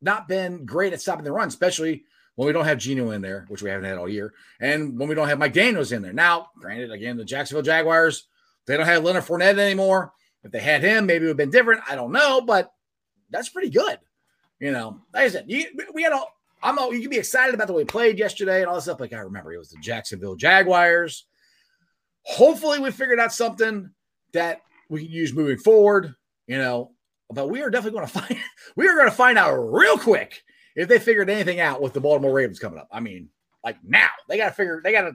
[0.00, 2.04] not been great at stopping the run, especially
[2.36, 5.08] when we don't have Geno in there, which we haven't had all year, and when
[5.08, 6.12] we don't have Mike Daniels in there.
[6.12, 8.28] Now, granted, again, the Jacksonville Jaguars,
[8.66, 10.12] they don't have Leonard Fournette anymore.
[10.44, 11.82] If they had him, maybe it would have been different.
[11.88, 12.72] I don't know, but
[13.30, 13.98] that's pretty good.
[14.60, 16.32] You know, like I said, you, we had all.
[16.60, 18.84] I'm all, you can be excited about the way we played yesterday and all this
[18.84, 18.98] stuff.
[18.98, 21.26] Like I remember it was the Jacksonville Jaguars.
[22.22, 23.90] Hopefully, we figured out something
[24.32, 26.14] that we can use moving forward.
[26.48, 26.92] You know,
[27.30, 28.40] but we are definitely going to find
[28.74, 30.42] we are going to find out real quick
[30.74, 32.88] if they figured anything out with the Baltimore Ravens coming up.
[32.90, 33.28] I mean,
[33.64, 34.80] like now they got to figure.
[34.82, 35.12] They got to.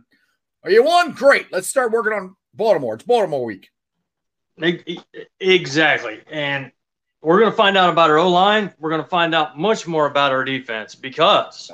[0.63, 1.11] Are you one?
[1.11, 1.51] Great.
[1.51, 2.95] Let's start working on Baltimore.
[2.95, 3.69] It's Baltimore week.
[5.39, 6.21] Exactly.
[6.31, 6.71] And
[7.23, 8.71] we're going to find out about our O line.
[8.79, 11.71] We're going to find out much more about our defense because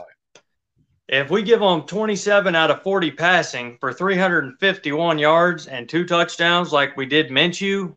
[1.08, 6.72] if we give them 27 out of 40 passing for 351 yards and two touchdowns,
[6.72, 7.96] like we did Minshew,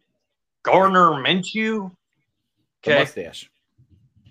[0.62, 1.90] Gardner Minshew,
[2.84, 3.50] The okay, mustache.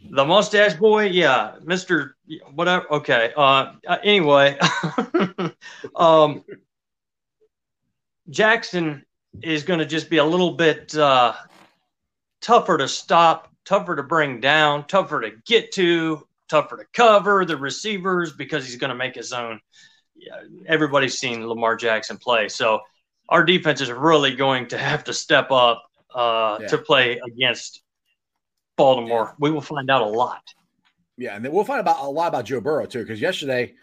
[0.09, 2.15] the mustache boy, yeah, Mister,
[2.55, 2.91] whatever.
[2.91, 3.31] Okay.
[3.37, 4.57] Uh, uh, anyway,
[5.95, 6.43] um,
[8.31, 9.05] Jackson
[9.43, 11.33] is going to just be a little bit uh,
[12.41, 17.55] tougher to stop, tougher to bring down, tougher to get to, tougher to cover the
[17.57, 19.59] receivers because he's going to make his own.
[20.15, 22.81] Yeah, everybody's seen Lamar Jackson play, so
[23.29, 26.67] our defense is really going to have to step up uh, Yeah.
[26.67, 27.81] to play against
[28.77, 29.35] Baltimore.
[29.39, 30.43] We will find out a lot.
[31.17, 33.73] Yeah, and then we'll find about a lot about Joe Burrow too, because yesterday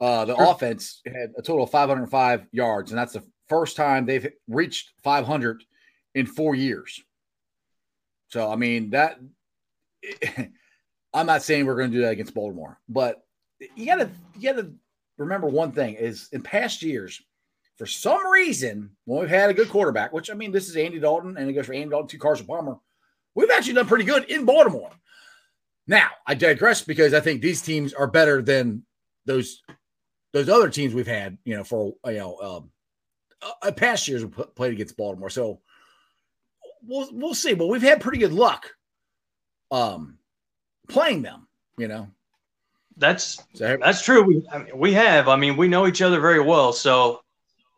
[0.00, 0.50] uh, the Sure.
[0.50, 5.62] offense had a total of 505 yards, and that's the first time they've reached 500
[6.14, 7.02] in four years.
[8.30, 9.20] So I mean that.
[11.12, 13.24] I'm not saying we're going to do that against Baltimore, but
[13.74, 14.72] you got to you got to
[15.18, 17.20] remember one thing is in past years,
[17.76, 21.00] for some reason, when we've had a good quarterback, which I mean, this is Andy
[21.00, 22.76] Dalton, and it goes for Andy Dalton to Carson Palmer,
[23.34, 24.90] we've actually done pretty good in Baltimore.
[25.86, 28.84] Now, I digress because I think these teams are better than
[29.26, 29.62] those
[30.32, 32.70] those other teams we've had, you know, for you know, um,
[33.62, 35.30] uh, past years we played against Baltimore.
[35.30, 35.60] So
[36.86, 38.70] we'll we'll see, but we've had pretty good luck
[39.70, 40.18] um
[40.88, 41.46] playing them,
[41.78, 42.08] you know.
[42.96, 44.22] That's So that's true.
[44.22, 45.28] We I mean, we have.
[45.28, 47.22] I mean, we know each other very well, so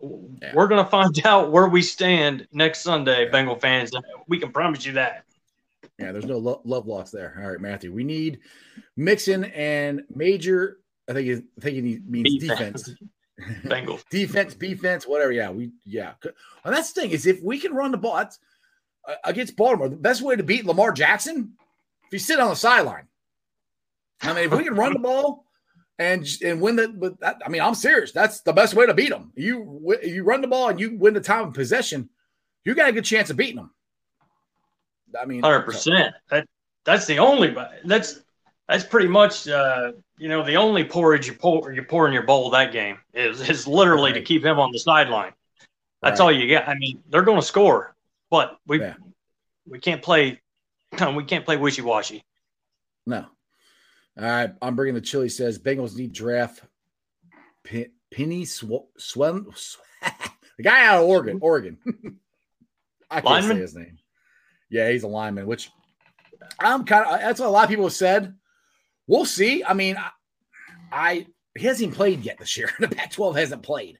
[0.01, 0.53] Yeah.
[0.55, 3.91] we're gonna find out where we stand next Sunday, Bengal fans.
[4.27, 5.25] We can promise you that.
[5.99, 7.38] yeah, there's no lo- love lost there.
[7.43, 7.93] All right, Matthew.
[7.93, 8.41] We need
[8.97, 10.79] Mixon and Major.
[11.09, 12.83] I think he, I think he means Defense.
[12.83, 13.03] defense.
[13.65, 14.05] Bengals.
[14.11, 15.31] defense, defense, whatever.
[15.33, 16.12] Yeah, we yeah.
[16.25, 18.38] Well, that's the thing is if we can run the ball that's,
[19.25, 21.53] against Baltimore, the best way to beat Lamar Jackson,
[22.07, 23.07] if you sit on the sideline.
[24.23, 25.45] I mean, if we can run the ball
[25.99, 26.88] and and win the.
[26.88, 28.12] But that, I mean, I'm serious.
[28.12, 29.33] That's the best way to beat them.
[29.35, 32.09] You you run the ball and you win the time of possession.
[32.65, 33.71] You got a good chance of beating them.
[35.21, 36.15] I mean, hundred percent.
[36.31, 36.47] That
[36.85, 37.55] that's the only.
[37.85, 38.21] That's
[38.69, 42.23] that's pretty much uh, you know the only porridge you pour you pour in your
[42.23, 44.19] bowl that game is is literally right.
[44.19, 45.33] to keep him on the sideline.
[46.01, 46.27] That's right.
[46.27, 46.69] all you get.
[46.69, 47.95] I mean, they're going to score,
[48.33, 48.95] but we yeah.
[49.68, 50.40] we can't play.
[51.14, 52.23] We can't play wishy washy.
[53.07, 53.27] No.
[54.18, 55.31] All right, I'm bringing the chili.
[55.31, 56.62] Says Bengals need draft
[57.64, 59.47] Penny Sw- Swen,
[60.03, 61.38] the guy out of Oregon.
[61.40, 61.79] Oregon.
[63.11, 63.57] I can't lineman?
[63.57, 63.99] say his name.
[64.71, 65.71] Yeah, he's a lineman, which
[66.59, 67.21] I'm kind of.
[67.21, 68.35] That's what a lot of people have said.
[69.07, 69.64] We'll see.
[69.64, 70.11] I mean, I,
[70.92, 71.27] I
[71.59, 72.71] he hasn't even played yet this year.
[72.79, 73.99] The Pac-12 hasn't played.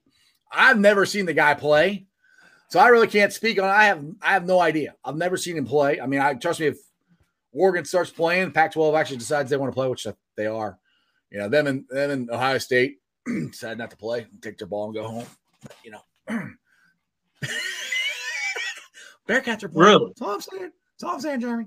[0.51, 2.07] I've never seen the guy play,
[2.73, 3.69] so I really can't speak on.
[3.69, 3.73] It.
[3.73, 4.95] I have I have no idea.
[5.05, 6.01] I've never seen him play.
[6.01, 6.79] I mean, I trust me if
[7.53, 10.07] Oregon starts playing, Pac-12 actually decides they want to play, which
[10.39, 10.79] they are.
[11.31, 14.87] You know, them and them and Ohio State decide not to play, take their ball
[14.87, 15.27] and go home.
[15.85, 16.01] You know,
[19.29, 19.91] Bearcats are playing.
[19.91, 20.07] Really?
[20.07, 20.71] That's all I'm saying.
[20.95, 21.67] That's all I'm saying, Jeremy.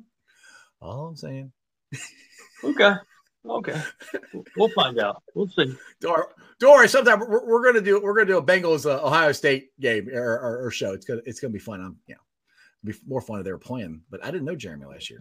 [0.82, 1.52] All I'm saying.
[2.64, 2.96] okay.
[3.48, 3.82] Okay.
[4.58, 5.22] We'll find out.
[5.34, 5.76] We'll see.
[6.02, 6.28] Don't,
[6.60, 6.88] don't worry.
[6.88, 10.40] Sometime we're, we're, gonna do we're gonna do a Bengals uh, Ohio State game or,
[10.40, 10.94] or, or, show.
[10.94, 11.82] It's gonna it's gonna be fun.
[11.82, 12.16] I'm yeah,
[12.84, 14.02] be more fun if they were playing.
[14.10, 15.20] But I didn't know Jeremy last year.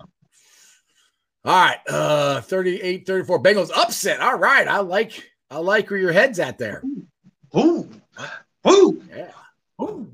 [1.45, 4.21] All right, uh 38 34 Bengals upset.
[4.21, 4.67] All right.
[4.67, 6.83] I like I like where your head's at there.
[7.57, 7.91] Ooh.
[8.69, 9.03] Ooh.
[9.15, 9.31] Yeah.
[9.83, 10.11] Ooh.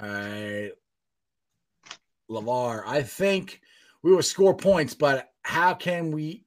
[0.00, 0.72] All right.
[2.28, 3.60] Lamar, I think
[4.02, 6.44] we will score points, but how can we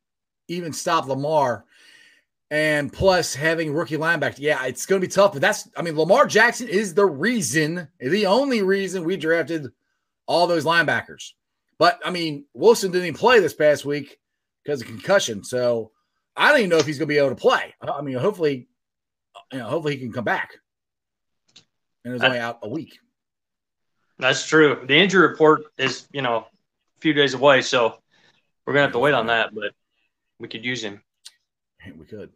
[0.47, 1.65] even stop Lamar?
[2.51, 4.35] And plus having rookie linebacker.
[4.37, 7.87] Yeah, it's going to be tough, but that's, I mean, Lamar Jackson is the reason,
[7.99, 9.67] the only reason we drafted
[10.27, 11.31] all those linebackers.
[11.77, 14.19] But I mean, Wilson didn't even play this past week
[14.63, 15.43] because of concussion.
[15.43, 15.91] So
[16.35, 17.73] I don't even know if he's going to be able to play.
[17.81, 18.67] I mean, hopefully,
[19.51, 20.53] you know, hopefully he can come back.
[22.03, 22.99] And it was only out a week.
[24.19, 24.85] That's true.
[24.87, 27.97] The injury report is, you know, a few days away, so
[28.65, 29.53] we're gonna have to wait on that.
[29.53, 29.73] But
[30.39, 31.01] we could use him.
[31.97, 32.31] We could.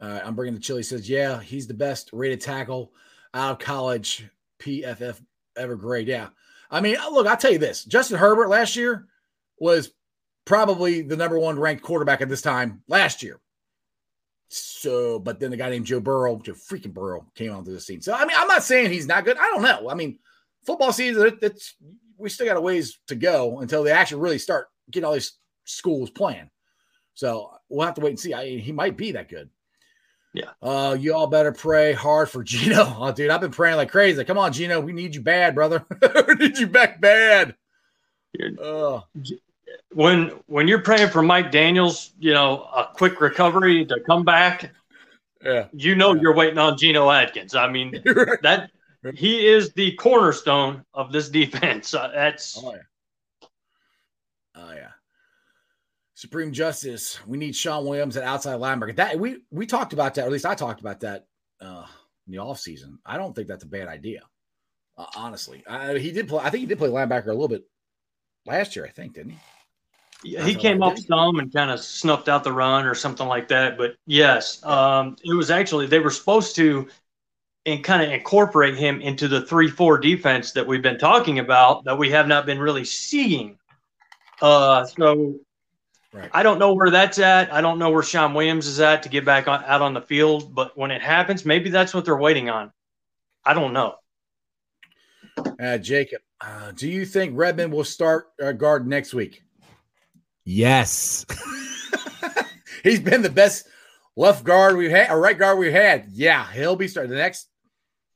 [0.00, 0.82] Uh, I'm bringing the chili.
[0.82, 2.92] Says, yeah, he's the best rated tackle
[3.34, 4.28] out of college.
[4.60, 5.20] PFF
[5.56, 6.08] ever grade.
[6.08, 6.28] Yeah,
[6.70, 9.06] I mean, look, I'll tell you this: Justin Herbert last year
[9.58, 9.92] was
[10.44, 13.40] probably the number one ranked quarterback at this time last year.
[14.48, 18.02] So, but then the guy named Joe Burrow, Joe freaking Burrow, came onto the scene.
[18.02, 19.36] So, I mean, I'm not saying he's not good.
[19.36, 19.88] I don't know.
[19.88, 20.18] I mean,
[20.66, 21.76] football season, it, it's
[22.18, 25.38] we still got a ways to go until they actually really start getting all these
[25.64, 26.50] schools playing.
[27.14, 28.34] So we'll have to wait and see.
[28.34, 29.50] I, he might be that good.
[30.32, 30.50] Yeah.
[30.62, 32.96] Uh, you all better pray hard for Geno.
[32.98, 34.24] Oh, dude, I've been praying like crazy.
[34.24, 34.80] Come on, Geno.
[34.80, 35.84] we need you bad, brother.
[36.28, 37.54] we need you back bad.
[38.62, 39.00] Uh,
[39.92, 44.72] when when you're praying for Mike Daniels, you know, a quick recovery to come back.
[45.42, 45.66] Yeah.
[45.72, 46.20] You know yeah.
[46.22, 47.54] you're waiting on Geno Atkins.
[47.54, 48.40] I mean, right.
[48.42, 48.70] that
[49.14, 51.94] he is the cornerstone of this defense.
[51.94, 53.48] Uh, that's oh yeah.
[54.54, 54.88] oh yeah.
[56.20, 57.18] Supreme Justice.
[57.26, 58.94] We need Shawn Williams at outside linebacker.
[58.96, 61.24] That we we talked about that, or at least I talked about that
[61.62, 61.86] uh,
[62.26, 62.98] in the offseason.
[63.06, 64.20] I don't think that's a bad idea.
[64.98, 66.40] Uh, honestly, I, he did play.
[66.44, 67.64] I think he did play linebacker a little bit
[68.44, 68.84] last year.
[68.84, 69.38] I think didn't he?
[70.32, 73.48] Yeah, he came up some and kind of snuffed out the run or something like
[73.48, 73.78] that.
[73.78, 76.86] But yes, um, it was actually they were supposed to
[77.64, 81.96] and kind of incorporate him into the three-four defense that we've been talking about that
[81.96, 83.56] we have not been really seeing.
[84.42, 85.40] Uh, so
[86.12, 86.30] right.
[86.32, 87.52] I don't know where that's at.
[87.52, 90.00] I don't know where Shawn Williams is at to get back on, out on the
[90.00, 90.54] field.
[90.54, 92.72] But when it happens, maybe that's what they're waiting on.
[93.44, 93.94] I don't know.
[95.60, 99.42] Uh, Jacob, uh, do you think Redmond will start uh, guard next week?
[100.44, 101.24] Yes.
[102.82, 103.66] He's been the best
[104.16, 106.08] left guard we've had, or right guard we've had.
[106.10, 107.48] Yeah, he'll be starting the next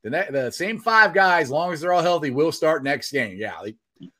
[0.05, 3.11] the, ne- the same five guys, as long as they're all healthy, will start next
[3.11, 3.37] game.
[3.37, 3.75] Yeah, they,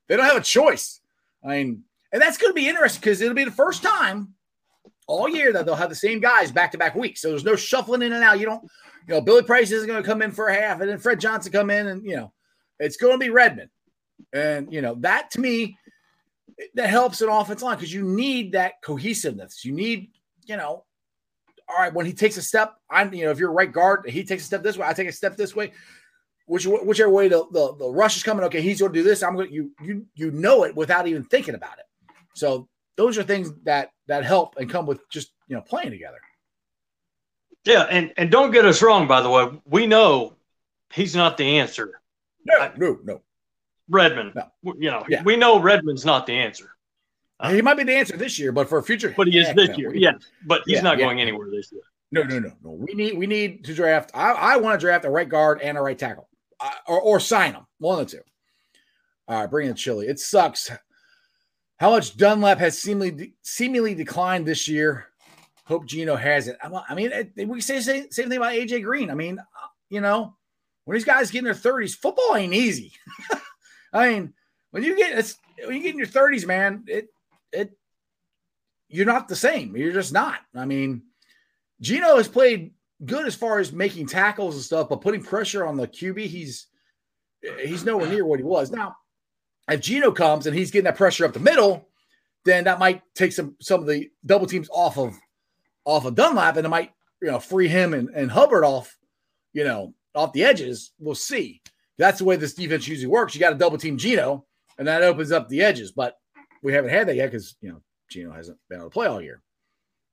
[0.08, 1.00] they don't have a choice.
[1.44, 1.84] I mean,
[2.16, 4.34] and that's going to be interesting because it'll be the first time
[5.06, 7.22] all year that they'll have the same guys back to back weeks.
[7.22, 8.40] So there's no shuffling in and out.
[8.40, 8.64] You don't,
[9.06, 11.20] you know, Billy Price isn't going to come in for a half, and then Fred
[11.20, 12.32] Johnson come in, and you know,
[12.80, 13.70] it's going to be Redmond.
[14.32, 15.78] And you know that to me,
[16.76, 19.66] that helps an offense line because you need that cohesiveness.
[19.66, 20.12] You need,
[20.46, 20.86] you know,
[21.68, 24.24] all right, when he takes a step, I'm, you know, if you're right guard, he
[24.24, 25.74] takes a step this way, I take a step this way.
[26.48, 29.24] Which, whichever way the, the, the rush is coming, okay, he's going to do this.
[29.24, 31.86] I'm going to, you, you, you know it without even thinking about it.
[32.36, 36.20] So those are things that, that help and come with just, you know, playing together.
[37.66, 37.88] Yeah.
[37.90, 40.36] And, and don't get us wrong, by the way, we know
[40.94, 42.00] he's not the answer.
[42.46, 43.22] No, no, no.
[43.88, 44.74] Redmond, no.
[44.80, 45.22] you know, yeah.
[45.24, 46.72] we know Redmond's not the answer.
[47.40, 49.54] Uh, he might be the answer this year, but for a future, but he is
[49.54, 49.78] this no.
[49.78, 49.94] year.
[49.94, 50.14] Yeah,
[50.48, 51.06] but he's yeah, not yeah.
[51.06, 51.84] going anywhere this year.
[52.12, 52.72] No, no, no, no.
[52.72, 54.10] We need we need to draft.
[54.16, 56.30] I, I want to draft a right guard and a right tackle,
[56.60, 57.68] uh, or or sign them.
[57.78, 58.24] One of the two.
[59.28, 60.08] All right, bring in chili.
[60.08, 60.72] It sucks
[61.78, 65.08] how much Dunlap has seemingly seemingly declined this year.
[65.66, 66.58] Hope Geno has it.
[66.62, 67.12] I mean,
[67.48, 69.10] we say the same, same thing about AJ Green.
[69.10, 70.36] I mean, uh, you know,
[70.86, 72.94] when these guys get in their thirties, football ain't easy.
[73.94, 74.34] I mean,
[74.72, 77.08] when you get it's when you get in your thirties, man, it
[77.52, 77.72] it
[78.88, 79.76] you're not the same.
[79.76, 80.40] You're just not.
[80.54, 81.02] I mean,
[81.82, 82.72] Geno has played
[83.04, 86.68] good as far as making tackles and stuff, but putting pressure on the QB, he's
[87.64, 88.72] he's nowhere near what he was.
[88.72, 88.96] Now,
[89.70, 91.88] if Geno comes and he's getting that pressure up the middle,
[92.44, 95.18] then that might take some some of the double teams off of
[95.84, 96.92] off of Dunlap, and it might
[97.22, 98.96] you know free him and, and Hubbard off,
[99.54, 100.92] you know, off the edges.
[101.00, 101.62] We'll see.
[101.98, 103.34] That's the way this defense usually works.
[103.34, 104.46] You got to double team Geno,
[104.78, 105.92] and that opens up the edges.
[105.92, 106.16] But
[106.62, 109.22] we haven't had that yet because you know Geno hasn't been able to play all
[109.22, 109.42] year.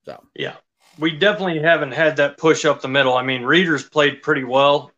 [0.05, 0.57] So yeah,
[0.99, 3.17] we definitely haven't had that push up the middle.
[3.17, 4.91] I mean, Reader's played pretty well.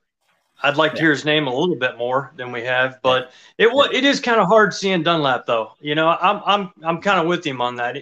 [0.62, 3.68] I'd like to hear his name a little bit more than we have, but it
[3.92, 5.72] it is kind of hard seeing Dunlap though.
[5.80, 7.96] You know, I'm I'm I'm kind of with him on that.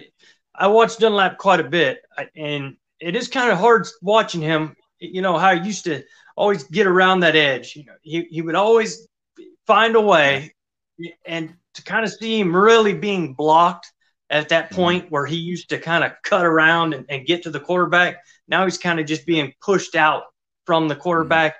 [0.55, 2.03] I watched Dunlap quite a bit,
[2.35, 4.75] and it is kind of hard watching him.
[4.99, 6.03] You know how he used to
[6.35, 7.75] always get around that edge.
[7.75, 9.07] You know, he he would always
[9.65, 10.53] find a way,
[11.25, 13.91] and to kind of see him really being blocked
[14.29, 14.75] at that mm-hmm.
[14.75, 18.17] point where he used to kind of cut around and, and get to the quarterback.
[18.47, 20.23] Now he's kind of just being pushed out
[20.65, 21.55] from the quarterback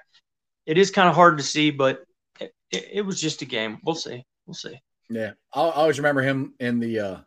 [0.65, 2.03] it is kind of hard to see, but
[2.39, 3.79] it, it, it, was just a game.
[3.83, 4.23] We'll see.
[4.45, 4.79] We'll see.
[5.09, 7.17] Yeah, i always remember him in the uh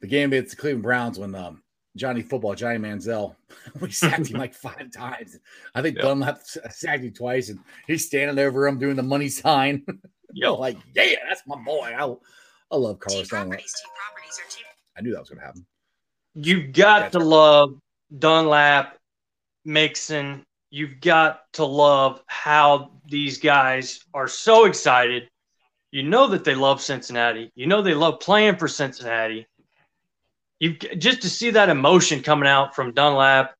[0.00, 1.62] the game against the Cleveland Browns when um
[1.96, 3.34] Johnny Football, Johnny Manziel,
[3.80, 5.38] we sacked him like five times.
[5.74, 6.04] I think yep.
[6.04, 6.40] Dunlap
[6.70, 9.84] sacked him twice, and he's standing over him doing the money sign.
[10.32, 11.92] Yo, like, yeah, that's my boy.
[11.98, 12.14] I,
[12.72, 13.60] I love Carlos Dunlap.
[14.96, 15.66] I knew that was going to happen.
[16.34, 17.80] You've got that's to love
[18.16, 18.96] Dunlap,
[19.64, 25.28] Mixon, you've got to love how these guys are so excited.
[25.90, 27.50] You know that they love Cincinnati.
[27.54, 29.46] You know they love playing for Cincinnati.
[30.60, 33.54] You just to see that emotion coming out from Dunlap,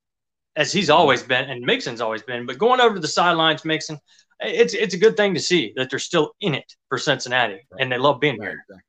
[0.55, 2.47] as he's always been, and Mixon's always been.
[2.47, 3.99] But going over to the sidelines, Mixon,
[4.39, 7.81] it's it's a good thing to see that they're still in it for Cincinnati, right.
[7.81, 8.55] and they love being right.
[8.69, 8.85] there.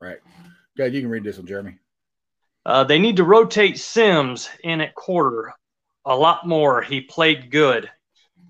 [0.00, 0.18] Right.
[0.76, 0.94] Good.
[0.94, 1.78] You can read this one, Jeremy.
[2.64, 5.54] Uh, they need to rotate Sims in at quarter
[6.08, 6.82] a lot more.
[6.82, 7.88] He played good.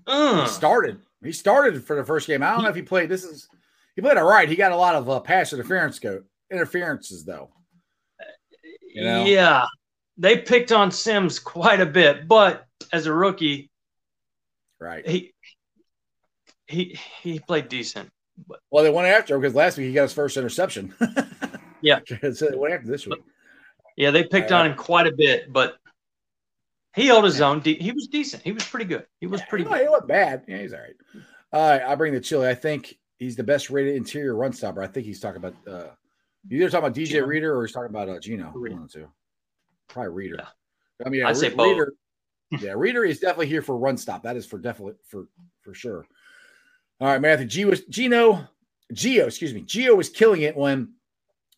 [0.07, 0.99] He started.
[1.23, 2.41] He started for the first game.
[2.41, 3.09] I don't know if he played.
[3.09, 3.47] This is
[3.95, 4.49] he played all right.
[4.49, 7.51] He got a lot of uh, pass interference go interferences though.
[8.93, 9.25] You know?
[9.25, 9.65] Yeah,
[10.17, 13.69] they picked on Sims quite a bit, but as a rookie,
[14.79, 15.07] right?
[15.07, 15.33] He
[16.67, 18.09] he he played decent.
[18.47, 18.61] But.
[18.71, 20.93] Well, they went after him because last week he got his first interception.
[21.81, 21.99] yeah,
[22.33, 23.21] so they went after this week.
[23.97, 25.77] Yeah, they picked on him quite a bit, but
[26.99, 27.61] he held his own.
[27.61, 28.43] He was decent.
[28.43, 29.05] He was pretty good.
[29.19, 29.63] He was pretty.
[29.63, 29.81] Yeah, good.
[29.81, 30.43] He wasn't bad.
[30.47, 30.95] Yeah, he's all right.
[31.51, 32.47] Right, I bring the chili.
[32.47, 34.81] I think he's the best rated interior run stopper.
[34.81, 35.55] I think he's talking about.
[35.67, 35.89] uh
[36.49, 37.25] Either talking about DJ Geno.
[37.25, 38.51] Reader or he's talking about uh, Geno.
[38.53, 38.89] One.
[39.87, 40.35] Probably Reader.
[40.39, 41.05] Yeah.
[41.05, 41.93] I mean, yeah, I say Reader.
[42.59, 44.23] yeah, Reader is definitely here for run stop.
[44.23, 45.27] That is for definitely for
[45.61, 46.05] for sure.
[47.01, 47.45] All right, Matthew.
[47.45, 48.47] G was Geno.
[48.93, 49.61] Gio, excuse me.
[49.61, 50.93] Gio was killing it when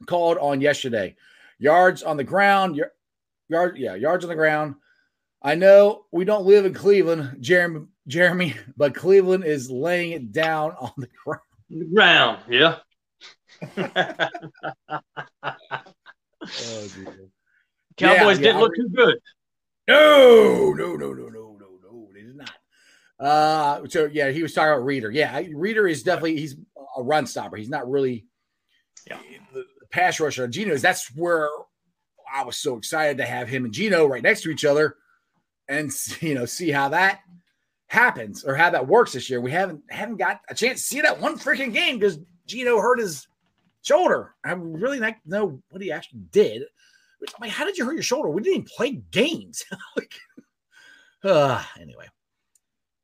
[0.06, 1.16] called on yesterday.
[1.60, 2.82] Yards on the ground.
[3.48, 4.76] Yard, yeah, yards on the ground.
[5.44, 10.72] I know we don't live in Cleveland, Jeremy, Jeremy, but Cleveland is laying it down
[10.80, 11.94] on the ground.
[11.94, 12.78] Ground, yeah.
[13.78, 13.98] oh,
[17.98, 19.18] Cowboys yeah, didn't look too good.
[19.88, 22.10] No, no, no, no, no, no, no.
[22.14, 22.52] They did not.
[23.20, 25.12] Uh, so yeah, he was talking about Reader.
[25.12, 26.56] Yeah, Reader is definitely he's
[26.98, 27.58] a run stopper.
[27.58, 28.26] He's not really
[29.08, 29.18] yeah.
[29.54, 30.48] the, the pass rusher.
[30.48, 31.50] Geno is that's where
[32.32, 34.98] I was so excited to have him and Geno right next to each other
[35.68, 35.92] and
[36.22, 37.22] you know see how that
[37.88, 39.42] happens or how that works this year.
[39.42, 43.00] We haven't haven't got a chance to see that one freaking game because Geno hurt
[43.00, 43.28] his
[43.82, 44.36] shoulder.
[44.46, 46.64] I really not know what he actually did.
[47.22, 48.30] I'm like, how did you hurt your shoulder?
[48.30, 49.64] We didn't even play games.
[49.98, 50.14] like,
[51.24, 52.08] uh, anyway,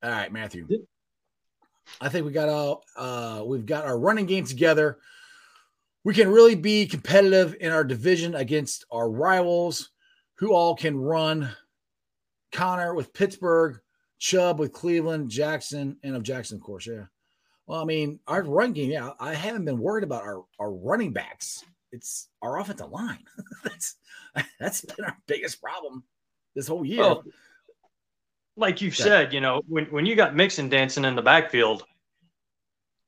[0.02, 0.68] all right, Matthew.
[2.02, 5.00] I think we got all uh, we've got our running game together.
[6.04, 9.90] We can really be competitive in our division against our rivals,
[10.36, 11.50] who all can run
[12.52, 13.80] Conner with Pittsburgh,
[14.20, 16.88] Chubb with Cleveland, Jackson, and of Jackson, of course.
[16.88, 17.06] Yeah.
[17.66, 21.12] Well, I mean, our run game, yeah, I haven't been worried about our, our running
[21.12, 21.66] backs.
[21.92, 23.24] It's our offensive line.
[23.64, 23.96] that's
[24.60, 26.04] that's been our biggest problem
[26.56, 27.00] this whole year.
[27.00, 27.24] Well,
[28.56, 31.86] like you've said, you know, when, when you got Mixon dancing in the backfield,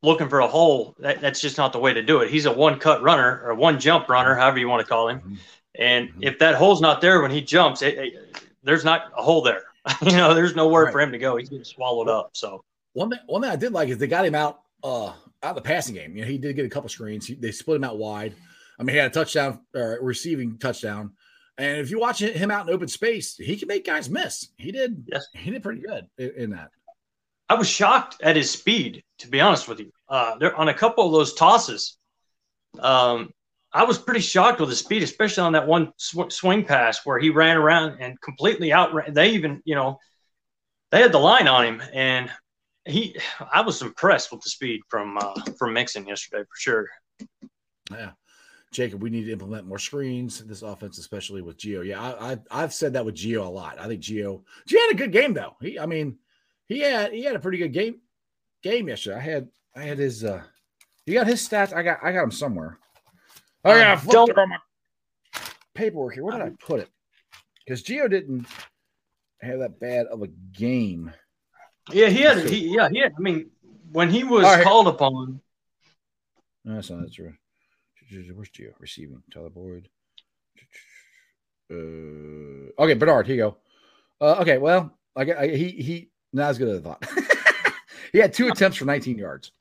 [0.04, 2.30] looking for a hole, that, that's just not the way to do it.
[2.30, 5.20] He's a one cut runner or one jump runner, however you want to call him.
[5.20, 5.36] Mm-hmm.
[5.76, 6.24] And mm-hmm.
[6.24, 9.64] if that hole's not there when he jumps, it, it, there's not a hole there.
[10.02, 10.92] you know, there's nowhere right.
[10.92, 11.38] for him to go.
[11.38, 12.32] He's getting swallowed up.
[12.34, 15.52] So one thing, one thing I did like is they got him out uh out
[15.52, 16.16] of the passing game.
[16.16, 17.26] You know, he did get a couple screens.
[17.26, 18.34] He, they split him out wide.
[18.80, 21.12] I mean, he had a touchdown or receiving touchdown.
[21.58, 24.50] And if you watch him out in open space, he can make guys miss.
[24.58, 25.04] He did.
[25.12, 26.72] Yes, he did pretty good in, in that.
[27.50, 29.92] I was shocked at his speed, to be honest with you.
[30.08, 31.98] Uh, there on a couple of those tosses,
[32.80, 33.34] um,
[33.72, 37.20] I was pretty shocked with his speed, especially on that one sw- swing pass where
[37.20, 39.14] he ran around and completely outran.
[39.14, 40.00] They even, you know,
[40.92, 42.32] they had the line on him, and
[42.86, 43.16] he.
[43.54, 46.90] I was impressed with the speed from uh, from Mixon yesterday for sure.
[47.92, 48.12] Yeah,
[48.72, 50.44] Jacob, we need to implement more screens.
[50.44, 51.86] This offense, especially with Gio.
[51.86, 53.80] Yeah, I, I have said that with Gio a lot.
[53.80, 55.56] I think Gio Gio had a good game though.
[55.62, 56.18] He, I mean,
[56.68, 58.02] he had he had a pretty good game
[58.64, 59.18] game yesterday.
[59.18, 60.24] I had I had his.
[60.24, 60.42] uh
[61.06, 61.72] You got his stats.
[61.72, 62.80] I got I got him somewhere.
[63.66, 64.58] Oh yeah, I flipped on my
[65.74, 66.24] paperwork here.
[66.24, 66.90] Where did I put it?
[67.66, 68.48] Because Gio didn't
[69.42, 71.12] have that bad of a game.
[71.92, 72.50] Yeah, he had.
[72.50, 73.14] He, yeah, he had.
[73.18, 73.50] I mean,
[73.92, 74.64] when he was right.
[74.64, 75.42] called upon.
[76.66, 77.34] No, that's not That's true.
[78.34, 79.22] Where's Gio receiving?
[79.32, 79.90] Tyler Boyd.
[81.72, 83.28] Uh, okay, Bernard.
[83.28, 83.58] Here you go.
[84.22, 87.06] Uh, okay, well, I, I he he not as good as I thought.
[88.12, 89.52] he had two attempts for 19 yards,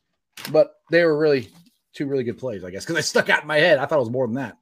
[0.50, 1.50] but they were really
[1.98, 3.78] two really good plays, I guess, because they stuck out in my head.
[3.78, 4.56] I thought it was more than that.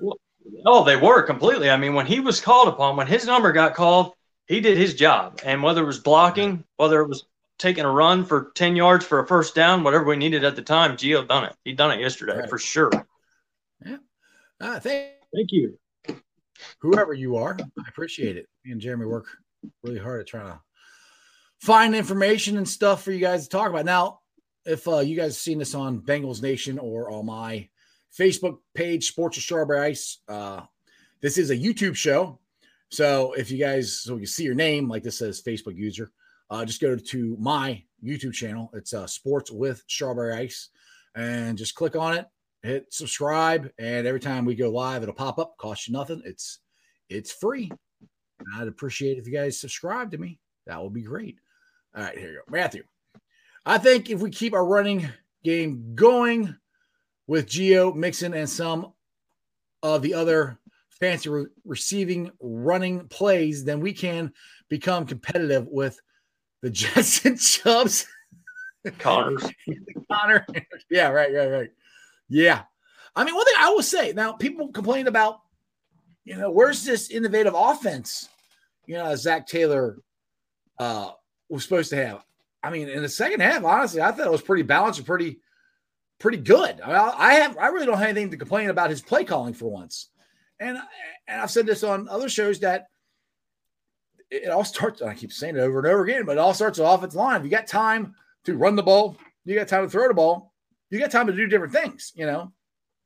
[0.00, 0.18] well,
[0.66, 1.70] oh, they were completely.
[1.70, 4.14] I mean, when he was called upon, when his number got called,
[4.46, 5.40] he did his job.
[5.44, 7.24] And whether it was blocking, whether it was
[7.58, 10.62] taking a run for 10 yards for a first down, whatever we needed at the
[10.62, 11.54] time, Gio done it.
[11.64, 12.50] He done it yesterday right.
[12.50, 12.90] for sure.
[13.86, 13.98] Yeah.
[14.60, 15.78] Uh, thank, thank you.
[16.80, 18.48] Whoever you are, I appreciate it.
[18.64, 19.26] Me and Jeremy work
[19.84, 20.60] really hard at trying to
[21.60, 23.84] find information and stuff for you guys to talk about.
[23.84, 24.20] Now,
[24.64, 27.68] if uh, you guys have seen this on Bengals Nation or on my
[28.18, 30.62] Facebook page, Sports of Strawberry Ice, uh,
[31.20, 32.38] this is a YouTube show.
[32.90, 36.12] So if you guys, so you see your name, like this says Facebook user,
[36.50, 38.70] uh, just go to my YouTube channel.
[38.74, 40.68] It's uh, Sports with Strawberry Ice,
[41.14, 42.26] and just click on it,
[42.62, 45.56] hit subscribe, and every time we go live, it'll pop up.
[45.58, 46.22] Cost you nothing.
[46.24, 46.60] It's
[47.08, 47.70] it's free.
[48.56, 50.38] I'd appreciate if you guys subscribe to me.
[50.66, 51.38] That would be great.
[51.96, 52.84] All right, here you go, Matthew.
[53.66, 55.08] I think if we keep our running
[55.42, 56.54] game going
[57.26, 58.92] with Gio Mixon, and some
[59.82, 60.58] of the other
[61.00, 64.32] fancy re- receiving running plays, then we can
[64.68, 65.98] become competitive with
[66.62, 68.06] the Jets and Chubbs.
[68.98, 69.50] Connors.
[70.12, 70.46] Connor.
[70.90, 71.70] yeah, right, right, right.
[72.28, 72.62] Yeah.
[73.16, 75.40] I mean, one thing I will say now, people complain about,
[76.24, 78.28] you know, where's this innovative offense,
[78.86, 79.98] you know, Zac Taylor
[80.78, 81.10] uh,
[81.48, 82.24] was supposed to have.
[82.64, 85.38] I mean, in the second half, honestly, I thought it was pretty balanced and pretty,
[86.18, 86.80] pretty good.
[86.80, 89.52] I, mean, I have, I really don't have anything to complain about his play calling
[89.52, 90.08] for once.
[90.58, 90.78] And
[91.28, 92.86] and I've said this on other shows that
[94.30, 95.02] it all starts.
[95.02, 97.40] I keep saying it over and over again, but it all starts with offensive line.
[97.40, 100.54] If you got time to run the ball, you got time to throw the ball,
[100.88, 102.12] you got time to do different things.
[102.14, 102.52] You know,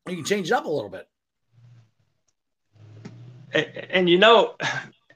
[0.07, 1.09] you can change it up a little bit.
[3.53, 4.55] And, and you know,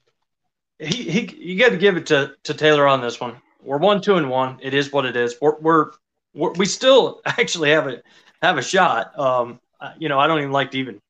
[0.81, 4.01] he, he you got to give it to to Taylor on this one we're one,
[4.01, 4.59] two, and one.
[4.61, 5.37] It is what it is.
[5.41, 5.91] We're, we're,
[6.35, 8.03] we're we still actually have a
[8.41, 9.19] have a shot.
[9.19, 9.61] Um,
[9.99, 11.01] you know, I don't even like to even,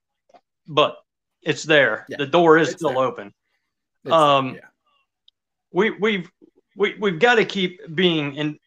[0.66, 0.96] but
[1.42, 2.06] it's there.
[2.08, 2.98] Yeah, the door is still there.
[2.98, 3.34] open.
[4.04, 4.60] It's, um, yeah.
[5.72, 6.30] we we've
[6.76, 8.58] we we've got to keep being in,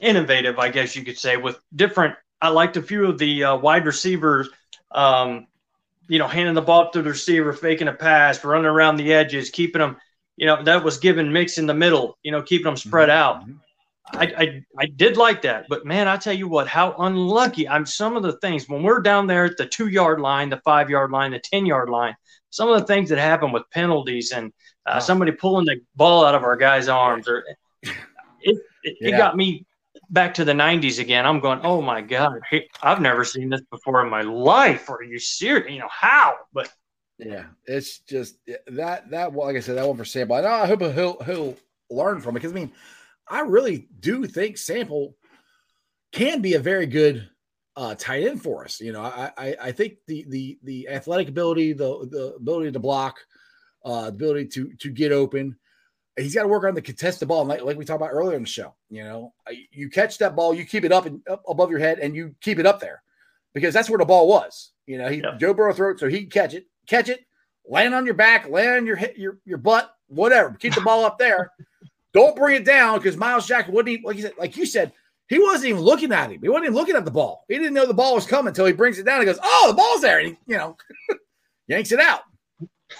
[0.00, 2.14] innovative, I guess you could say, with different.
[2.40, 4.48] I liked a few of the uh, wide receivers.
[4.90, 5.46] Um,
[6.08, 9.50] you know, handing the ball to the receiver, faking a pass, running around the edges,
[9.50, 9.98] keeping them
[10.38, 13.42] you know, that was given mix in the middle, you know, keeping them spread out.
[13.42, 13.52] Mm-hmm.
[14.10, 17.84] I, I, I did like that, but man, I tell you what, how unlucky I'm.
[17.84, 20.88] Some of the things when we're down there at the two yard line, the five
[20.88, 22.16] yard line, the ten yard line,
[22.48, 24.46] some of the things that happen with penalties and
[24.86, 24.98] uh, wow.
[25.00, 27.44] somebody pulling the ball out of our guy's arms, or
[27.82, 27.96] it,
[28.42, 29.08] it, yeah.
[29.08, 29.66] it, got me
[30.08, 31.26] back to the 90s again.
[31.26, 32.40] I'm going, oh my god,
[32.82, 34.88] I've never seen this before in my life.
[34.88, 35.70] Are you serious?
[35.70, 36.36] You know how?
[36.54, 36.72] But
[37.18, 38.36] yeah, it's just
[38.68, 40.36] that that like I said that one for Sample.
[40.36, 41.56] I, I hope he'll he'll
[41.90, 42.72] learn from it because I mean,
[43.28, 45.16] I really do think Sample
[46.12, 47.28] can be a very good
[47.76, 48.80] uh, tight end for us.
[48.80, 52.78] You know, I, I I think the the the athletic ability, the the ability to
[52.78, 53.16] block,
[53.84, 55.56] uh, the ability to to get open.
[56.16, 58.42] He's got to work on the contested ball, like, like we talked about earlier in
[58.42, 58.74] the show.
[58.90, 59.34] You know,
[59.70, 62.34] you catch that ball, you keep it up and up above your head, and you
[62.40, 63.02] keep it up there
[63.54, 64.72] because that's where the ball was.
[64.86, 65.38] You know, he yep.
[65.38, 67.24] Joe Burrow threw it so he can catch it catch it,
[67.66, 70.50] land on your back, land on your your your butt, whatever.
[70.58, 71.52] Keep the ball up there.
[72.14, 74.92] Don't bring it down because Myles Jack wouldn't even, like you said, like you said,
[75.28, 76.40] he wasn't even looking at him.
[76.40, 77.44] He wasn't even looking at the ball.
[77.48, 79.20] He didn't know the ball was coming until he brings it down.
[79.20, 80.76] and goes, "Oh, the ball's there!" And he, you know,
[81.66, 82.22] yanks it out.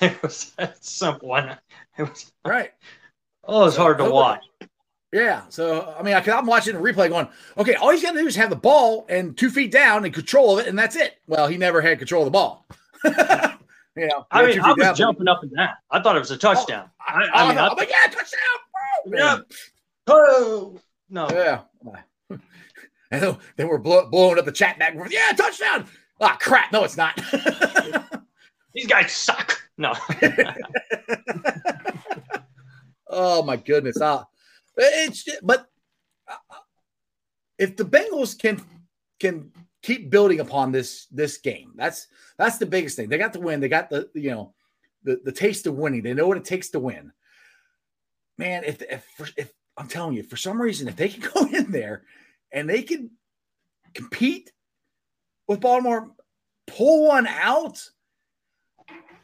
[0.02, 1.34] It was that simple.
[1.34, 1.58] It
[1.98, 2.72] was right.
[3.44, 4.44] Oh, it's hard to watch.
[5.14, 5.44] Yeah.
[5.48, 7.26] So I mean, I, am watching the replay, going,
[7.56, 10.12] "Okay, all he's got to do is have the ball and two feet down and
[10.12, 12.66] control of it, and that's it." Well, he never had control of the ball.
[13.98, 15.32] You know, I mean, I was down, jumping but...
[15.32, 15.70] up and down.
[15.90, 16.90] I thought it was a touchdown.
[17.00, 18.58] Oh, I, I, I, mean, I, am like, "Yeah, touchdown!"
[19.06, 19.18] Bro.
[19.18, 19.38] Yeah.
[20.06, 20.80] Oh
[21.10, 21.28] no.
[21.30, 21.60] Yeah.
[23.10, 24.94] And they were blow, blowing up the chat back.
[25.08, 25.86] Yeah, touchdown.
[26.20, 26.70] Ah, crap.
[26.72, 27.18] No, it's not.
[28.74, 29.58] These guys suck.
[29.78, 29.94] No.
[33.08, 33.98] oh my goodness.
[33.98, 34.24] Uh,
[34.76, 35.66] it's but
[36.28, 36.34] uh,
[37.58, 38.60] if the Bengals can
[39.18, 39.52] can
[39.88, 43.08] keep building upon this this game, that's that's the biggest thing.
[43.08, 43.58] They got the win.
[43.58, 44.52] They got the you know
[45.02, 46.02] the the taste of winning.
[46.02, 47.10] They know what it takes to win.
[48.36, 51.72] Man, if if if I'm telling you, for some reason, if they can go in
[51.72, 52.02] there
[52.52, 53.10] and they can
[53.94, 54.52] compete
[55.46, 56.10] with Baltimore,
[56.66, 57.82] pull one out,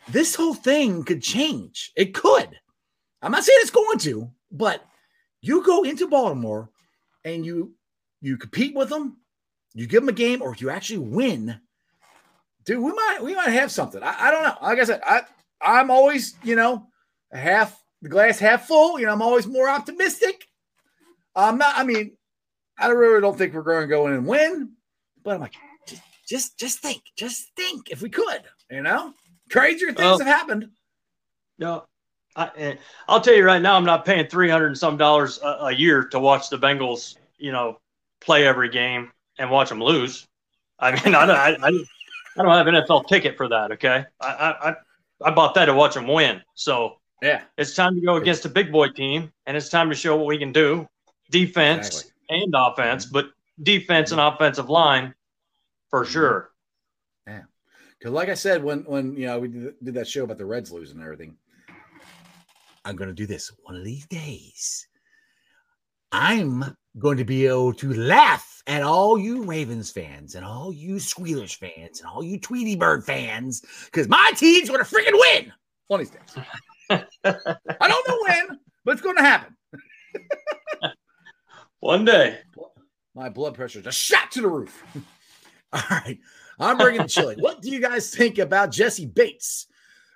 [0.08, 1.92] this whole thing could change.
[1.94, 2.48] It could.
[3.20, 4.82] I'm not saying it's going to, but
[5.42, 6.70] you go into Baltimore
[7.24, 7.74] and you
[8.22, 9.18] you compete with them,
[9.74, 11.60] you give them a game, or you actually win.
[12.64, 14.02] Dude, we might we might have something.
[14.02, 14.56] I, I don't know.
[14.62, 15.22] Like I said, I
[15.60, 16.86] I'm always you know
[17.32, 18.98] half the glass half full.
[18.98, 20.46] You know, I'm always more optimistic.
[21.34, 21.76] I'm not.
[21.76, 22.16] I mean,
[22.78, 24.72] I really don't think we're going to go in and win,
[25.22, 25.54] but I'm like,
[25.86, 29.12] just, just, just think, just think if we could, you know,
[29.50, 30.70] crazier things well, have happened.
[31.58, 31.84] No,
[32.36, 32.74] I, eh,
[33.08, 36.04] I'll tell you right now, I'm not paying 300 and some dollars a, a year
[36.06, 37.78] to watch the Bengals, you know,
[38.20, 40.26] play every game and watch them lose.
[40.78, 41.68] I mean, I don't, I, I,
[42.36, 43.72] I don't have an NFL ticket for that.
[43.72, 44.04] Okay.
[44.20, 44.74] I, I,
[45.24, 46.42] I bought that to watch them win.
[46.54, 49.94] So yeah, it's time to go against a big boy team and it's time to
[49.94, 50.86] show what we can do
[51.30, 52.42] defense exactly.
[52.42, 53.30] and offense, but
[53.62, 55.14] defense and offensive line
[55.88, 56.12] for mm-hmm.
[56.12, 56.50] sure.
[57.26, 57.42] Yeah.
[57.98, 60.72] Because, like I said, when when you know we did, that show about the Reds
[60.72, 61.36] losing and everything,
[62.84, 64.86] I'm going to do this one of these days.
[66.12, 70.98] I'm going to be able to laugh at all you Ravens fans and all you
[70.98, 75.52] Squealers fans and all you Tweety Bird fans because my team's going to freaking win
[75.88, 76.44] one of these days.
[77.24, 79.56] I don't know when, but it's going to happen.
[81.80, 82.38] One day.
[83.14, 84.82] My blood pressure just shot to the roof.
[85.72, 86.18] All right.
[86.58, 87.36] I'm bringing the chili.
[87.38, 89.66] what do you guys think about Jessie Bates?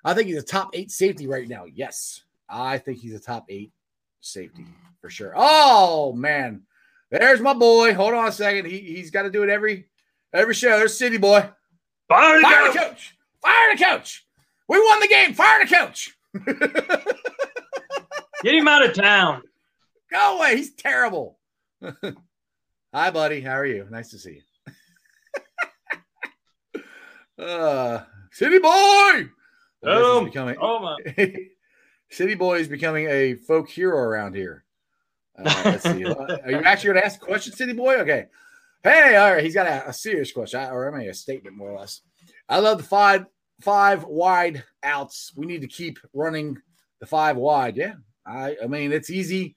[0.05, 1.65] I think he's a top eight safety right now.
[1.67, 2.23] Yes.
[2.49, 3.73] I think he's a top eight
[4.21, 4.65] safety
[5.01, 5.35] for sure.
[5.37, 6.63] Oh, man.
[7.11, 7.95] There's my boy.
[7.95, 8.67] Hold on a second.
[8.67, 9.87] He, he's got to do it every
[10.33, 10.79] every show.
[10.79, 11.49] There's City Boy.
[12.09, 13.17] Fire, the, Fire the coach.
[13.43, 14.27] Fire the coach.
[14.69, 15.35] We won the game.
[15.35, 16.15] Fire the coach.
[18.43, 19.43] Get him out of town.
[20.11, 20.57] Go away.
[20.57, 21.39] He's terrible.
[22.95, 23.41] Hi, buddy.
[23.41, 23.87] How are you?
[23.91, 24.43] Nice to see
[26.77, 26.83] you.
[27.45, 28.03] uh,
[28.33, 29.29] City Boy.
[29.85, 30.97] Oh, becoming, oh my.
[32.11, 34.65] City Boy is becoming a folk hero around here.
[35.39, 36.05] Uh, let's see.
[36.05, 37.97] are you actually going to ask a question, City Boy?
[37.97, 38.27] Okay.
[38.83, 39.45] Hey, all right.
[39.45, 42.01] He's got a, a serious question, or I mean, a statement more or less.
[42.49, 43.27] I love the five
[43.61, 45.33] five wide outs.
[45.37, 46.59] We need to keep running
[47.01, 47.77] the five wide.
[47.77, 47.95] Yeah,
[48.27, 49.57] I I mean it's easy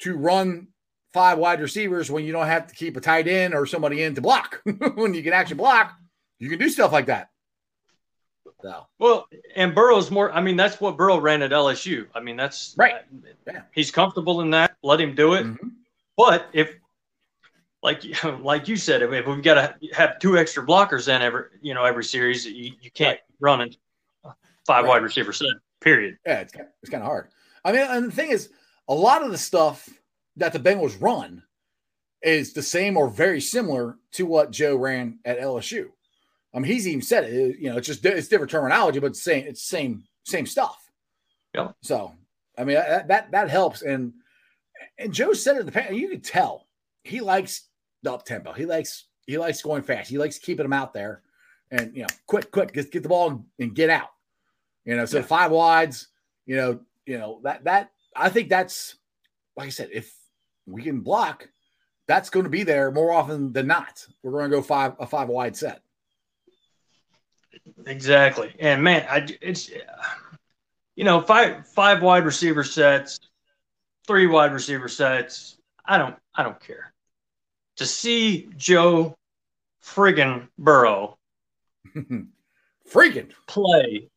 [0.00, 0.68] to run
[1.12, 4.14] five wide receivers when you don't have to keep a tight end or somebody in
[4.14, 4.62] to block.
[4.94, 5.94] when you can actually block,
[6.38, 7.28] you can do stuff like that.
[8.62, 8.86] So.
[8.98, 10.32] Well, and Burrow's more.
[10.32, 12.06] I mean, that's what Burrow ran at LSU.
[12.14, 13.02] I mean, that's right.
[13.46, 13.62] yeah.
[13.74, 14.76] He's comfortable in that.
[14.82, 15.44] Let him do it.
[15.44, 15.68] Mm-hmm.
[16.16, 16.72] But if,
[17.82, 18.02] like,
[18.40, 21.84] like you said, if, we've got to have two extra blockers in every, you know,
[21.84, 23.20] every series, you, you can't right.
[23.40, 23.74] run in
[24.66, 24.88] five right.
[24.90, 25.48] wide receiver set.
[25.80, 26.16] Period.
[26.24, 27.28] Yeah, it's it's kind of hard.
[27.64, 28.50] I mean, and the thing is,
[28.88, 29.88] a lot of the stuff
[30.36, 31.42] that the Bengals run
[32.22, 35.88] is the same or very similar to what Joe ran at LSU.
[36.54, 37.58] I mean, he's even said it.
[37.58, 40.78] You know, it's just it's different terminology, but it's same it's same same stuff.
[41.54, 41.72] Yeah.
[41.82, 42.14] So,
[42.58, 43.82] I mean, that that, that helps.
[43.82, 44.12] And
[44.98, 45.92] and Joe said it the past.
[45.92, 46.66] You could tell
[47.04, 47.68] he likes
[48.02, 48.52] the up tempo.
[48.52, 50.10] He likes he likes going fast.
[50.10, 51.22] He likes keeping them out there,
[51.70, 54.08] and you know, quick, quick, get get the ball and, and get out.
[54.84, 55.24] You know, so yeah.
[55.24, 56.08] five wides.
[56.44, 58.96] You know, you know that that I think that's
[59.56, 59.90] like I said.
[59.92, 60.14] If
[60.66, 61.48] we can block,
[62.06, 64.06] that's going to be there more often than not.
[64.22, 65.82] We're going to go five a five wide set.
[67.86, 69.70] Exactly, and man, I it's
[70.94, 73.20] you know five five wide receiver sets,
[74.06, 75.58] three wide receiver sets.
[75.84, 76.92] I don't I don't care.
[77.76, 79.16] To see Joe
[79.84, 81.18] friggin' Burrow
[82.90, 84.08] friggin' play,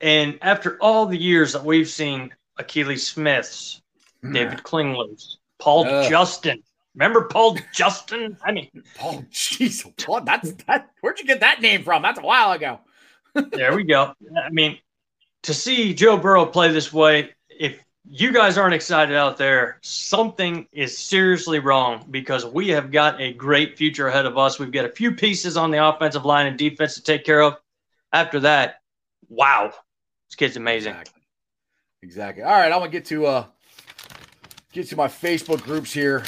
[0.00, 3.80] and after all the years that we've seen Akili Smiths
[4.22, 6.62] David Klingler's, Paul uh, Justin.
[6.94, 8.36] Remember Paul Justin?
[8.44, 9.84] I mean, Paul, jeez?
[10.24, 10.90] That's that.
[11.00, 12.02] Where'd you get that name from?
[12.02, 12.80] That's a while ago.
[13.52, 14.12] there we go.
[14.36, 14.78] I mean,
[15.42, 17.78] to see Joe Burrow play this way, if
[18.08, 23.32] you guys aren't excited out there, something is seriously wrong because we have got a
[23.34, 24.58] great future ahead of us.
[24.58, 27.56] We've got a few pieces on the offensive line and defense to take care of.
[28.12, 28.80] After that,
[29.28, 29.72] wow,
[30.28, 30.94] this kid's amazing.
[30.94, 31.22] Exactly.
[32.02, 32.42] exactly.
[32.42, 33.44] All right, I'm gonna get to uh
[34.72, 36.24] get to my Facebook groups here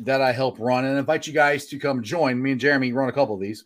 [0.00, 2.42] that I help run and invite you guys to come join.
[2.42, 3.64] Me and Jeremy run a couple of these.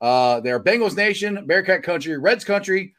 [0.00, 2.94] Uh, they're Bengals Nation, Bearcat Country, Reds Country,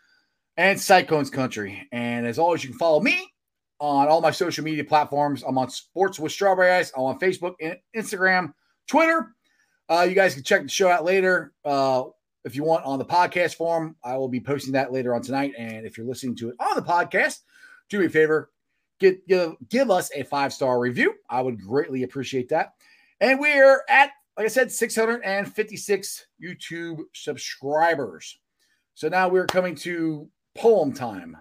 [0.58, 1.88] and Cyclones Country.
[1.92, 3.32] And as always, you can follow me
[3.80, 5.44] on all my social media platforms.
[5.48, 6.92] I'm on Sports with Strawberry Ice.
[6.96, 7.54] I'm on Facebook,
[7.96, 8.54] Instagram,
[8.88, 9.36] Twitter.
[9.90, 11.54] Uh, you guys can check the show out later.
[11.64, 12.06] Uh,
[12.44, 15.54] if you want on the podcast form, I will be posting that later on tonight.
[15.58, 17.40] And if you're listening to it on the podcast,
[17.90, 18.50] do me a favor,
[19.00, 21.14] Get, give, give us a five star review.
[21.30, 22.74] I would greatly appreciate that.
[23.20, 28.38] And we're at, like I said, 656 YouTube subscribers.
[28.96, 31.38] So now we're coming to Poem Time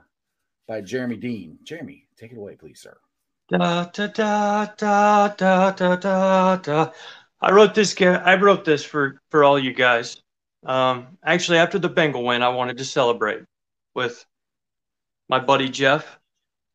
[0.69, 1.59] by Jeremy Dean.
[1.63, 2.97] Jeremy, take it away, please, sir.
[3.49, 6.91] Da, da, da, da, da, da, da, da.
[7.41, 7.95] I wrote this.
[8.01, 10.23] I wrote this for for all you guys.
[10.65, 13.43] Um, actually, after the Bengal win, I wanted to celebrate
[13.95, 14.25] with
[15.29, 16.19] my buddy Jeff.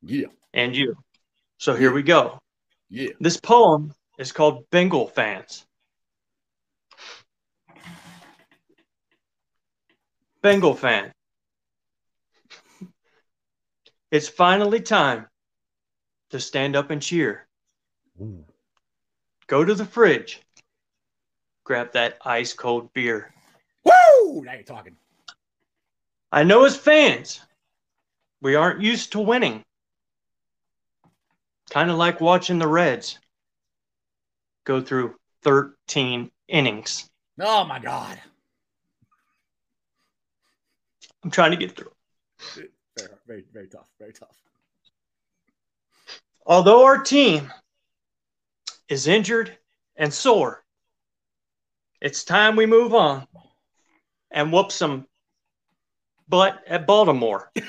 [0.04, 0.96] Yeah and you.
[1.58, 2.40] So here we go.
[2.90, 3.10] Yeah.
[3.20, 5.66] This poem is called Bengal Fans.
[10.42, 11.12] Bengal fan.
[14.10, 15.28] It's finally time
[16.32, 17.48] to stand up and cheer.
[18.20, 18.44] Ooh.
[19.48, 20.42] Go to the fridge.
[21.64, 23.34] Grab that ice cold beer.
[23.86, 24.44] Woo!
[24.44, 24.98] Now you're talking.
[26.32, 27.42] I know as fans,
[28.42, 29.64] we aren't used to winning.
[31.72, 33.18] Kind of like watching the Reds
[34.66, 37.10] go through 13 innings.
[37.40, 38.20] Oh my God.
[41.24, 41.94] I'm trying to get through.
[42.98, 43.90] Very, very, very tough.
[43.98, 44.36] Very tough.
[46.46, 47.50] Although our team
[48.90, 49.58] is injured
[49.96, 50.66] and sore,
[52.02, 53.26] it's time we move on
[54.30, 55.08] and whoop some
[56.28, 57.50] butt at Baltimore.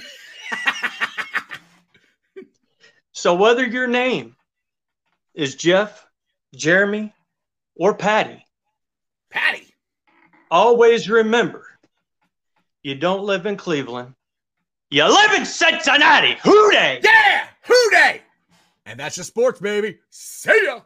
[3.13, 4.37] So whether your name
[5.35, 6.07] is Jeff,
[6.55, 7.15] Jeremy,
[7.75, 8.45] or Patty,
[9.31, 9.75] Patty,
[10.51, 11.67] always remember
[12.83, 14.15] you don't live in Cleveland.
[14.91, 16.37] You live in Cincinnati.
[16.43, 17.01] Who Dey!
[17.03, 17.47] Yeah!
[17.63, 18.23] Who Dey!
[18.85, 19.99] And that's your sports, baby.
[20.11, 20.81] See ya!